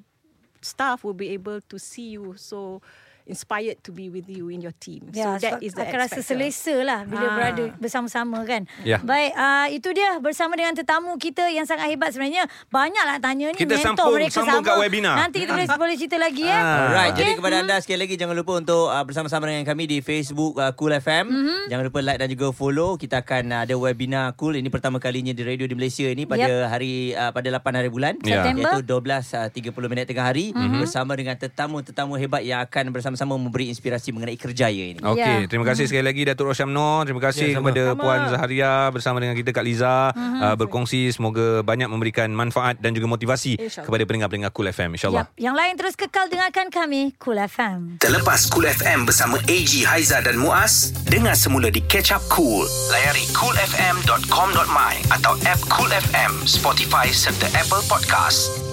staff 0.64 1.04
will 1.04 1.16
be 1.16 1.32
able 1.32 1.60
to 1.68 1.76
see 1.76 2.16
you 2.16 2.32
so 2.36 2.80
inspired 3.26 3.80
to 3.80 3.90
be 3.90 4.06
with 4.06 4.26
you 4.26 4.46
in 4.46 4.60
your 4.60 4.74
team 4.74 5.00
Ya, 5.10 5.32
so 5.32 5.40
that 5.40 5.52
sebab 5.54 5.60
is 5.60 5.72
the 5.72 5.80
akan 5.80 5.90
X 5.90 6.02
rasa 6.02 6.12
factor. 6.14 6.28
selesa 6.30 6.74
lah 6.78 7.00
bila 7.02 7.24
Ah. 7.24 7.34
berada 7.34 7.64
bersama-sama 7.78 8.38
kan. 8.42 8.62
Ya. 8.82 8.98
Baik, 8.98 9.32
uh, 9.32 9.66
itu 9.70 9.88
dia 9.90 10.16
bersama 10.18 10.52
dengan 10.52 10.72
tetamu 10.72 11.16
kita 11.16 11.48
yang 11.48 11.64
sangat 11.64 11.88
hebat 11.88 12.10
sebenarnya. 12.10 12.44
Banyaklah 12.68 13.16
tanya 13.18 13.48
ni 13.48 13.58
Kita 13.58 13.74
mentor 13.74 13.88
sambung- 13.96 14.14
mereka 14.14 14.34
sambung 14.34 14.60
sama. 14.60 14.66
kat 14.66 14.76
webinar. 14.78 15.14
Nanti 15.18 15.36
kita 15.38 15.52
boleh 15.52 15.68
boleh 15.74 15.96
cerita 15.96 16.16
lagi 16.16 16.42
ya. 16.42 16.54
Ah. 16.54 16.76
Alright, 16.86 17.10
Okey? 17.10 17.18
jadi 17.18 17.30
kepada 17.34 17.56
anda 17.58 17.76
sekali 17.78 17.98
lagi 18.00 18.14
jangan 18.14 18.34
lupa 18.34 18.52
untuk 18.56 18.84
uh, 18.86 19.02
bersama-sama 19.02 19.44
dengan 19.46 19.64
kami 19.64 19.84
di 19.86 19.98
Facebook 19.98 20.56
uh, 20.56 20.72
Cool 20.72 20.92
FM. 20.94 21.24
Mhm. 21.26 21.56
Jangan 21.66 21.84
lupa 21.84 21.98
like 22.00 22.18
dan 22.18 22.28
juga 22.28 22.46
follow. 22.50 22.94
Kita 22.94 23.20
akan 23.20 23.44
uh, 23.50 23.60
ada 23.62 23.74
webinar 23.74 24.02
Cool 24.34 24.54
ini 24.54 24.68
pertama 24.68 24.98
kalinya 24.98 25.30
di 25.30 25.42
radio 25.42 25.64
di 25.64 25.72
Malaysia 25.72 26.04
ini 26.04 26.24
pada 26.24 26.44
hari 26.66 26.92
uh, 27.10 27.30
pada 27.30 27.48
8 27.50 27.72
hari 27.74 27.88
bulan 27.88 28.20
Ya. 28.20 28.44
September. 28.44 28.70
iaitu 28.74 28.80
12 28.84 29.32
uh, 29.32 29.48
30 29.48 29.88
minit 29.88 30.04
tengah 30.04 30.26
hari 30.26 30.52
Mhm. 30.52 30.80
bersama 30.80 31.12
dengan 31.14 31.34
tetamu-tetamu 31.34 32.12
hebat 32.16 32.42
yang 32.42 32.60
akan 32.60 32.92
bersama-sama 33.14 33.38
memberi 33.38 33.70
inspirasi 33.70 34.10
mengenai 34.10 34.34
kerjaya 34.34 34.84
ini. 34.90 34.98
Okey, 34.98 35.22
Ya. 35.22 35.46
terima 35.46 35.62
kasih 35.64 35.86
sekali 35.86 36.02
lagi 36.02 36.26
Datuk 36.26 36.50
Rosyam 36.50 36.68
Noor. 36.68 37.06
Terima 37.06 37.22
kasih 37.22 37.46
Ya, 37.46 37.54
sama. 37.54 37.70
kepada 37.70 37.82
Sama. 37.86 38.00
Puan 38.02 38.20
Zaharia 38.28 38.72
bersama 38.90 39.16
dengan 39.18 39.38
kita 39.38 39.50
Kak 39.50 39.62
Liza 39.62 40.10
uh, 40.10 40.54
berkongsi 40.54 41.08
semoga 41.08 41.62
banyak 41.62 41.86
memberikan 41.86 42.26
manfaat 42.28 42.76
dan 42.76 42.90
juga 42.90 43.06
motivasi 43.06 43.56
InsyaAllah. 43.56 43.86
kepada 43.86 44.02
pendengar-pendengar 44.02 44.50
Cool 44.50 44.68
FM 44.68 44.90
insyaallah. 44.92 45.24
Yap. 45.30 45.38
Yang 45.38 45.54
lain 45.54 45.74
terus 45.78 45.94
kekal 45.94 46.26
dengarkan 46.26 46.66
kami 46.68 47.00
Cool 47.16 47.38
FM. 47.38 47.78
Terlepas 47.98 48.50
Cool 48.50 48.66
FM 48.66 49.06
bersama 49.06 49.38
AG 49.40 49.86
Haiza 49.86 50.18
dan 50.18 50.34
Muaz, 50.36 50.90
dengar 51.06 51.38
semula 51.38 51.70
di 51.70 51.78
Catch 51.80 52.10
Up 52.10 52.24
Cool. 52.26 52.66
Layari 52.90 53.22
coolfm.com.my 53.30 54.94
atau 55.12 55.38
app 55.44 55.60
Cool 55.70 55.92
FM, 55.92 56.32
Spotify 56.42 57.06
serta 57.08 57.46
Apple 57.54 57.84
Podcast. 57.86 58.63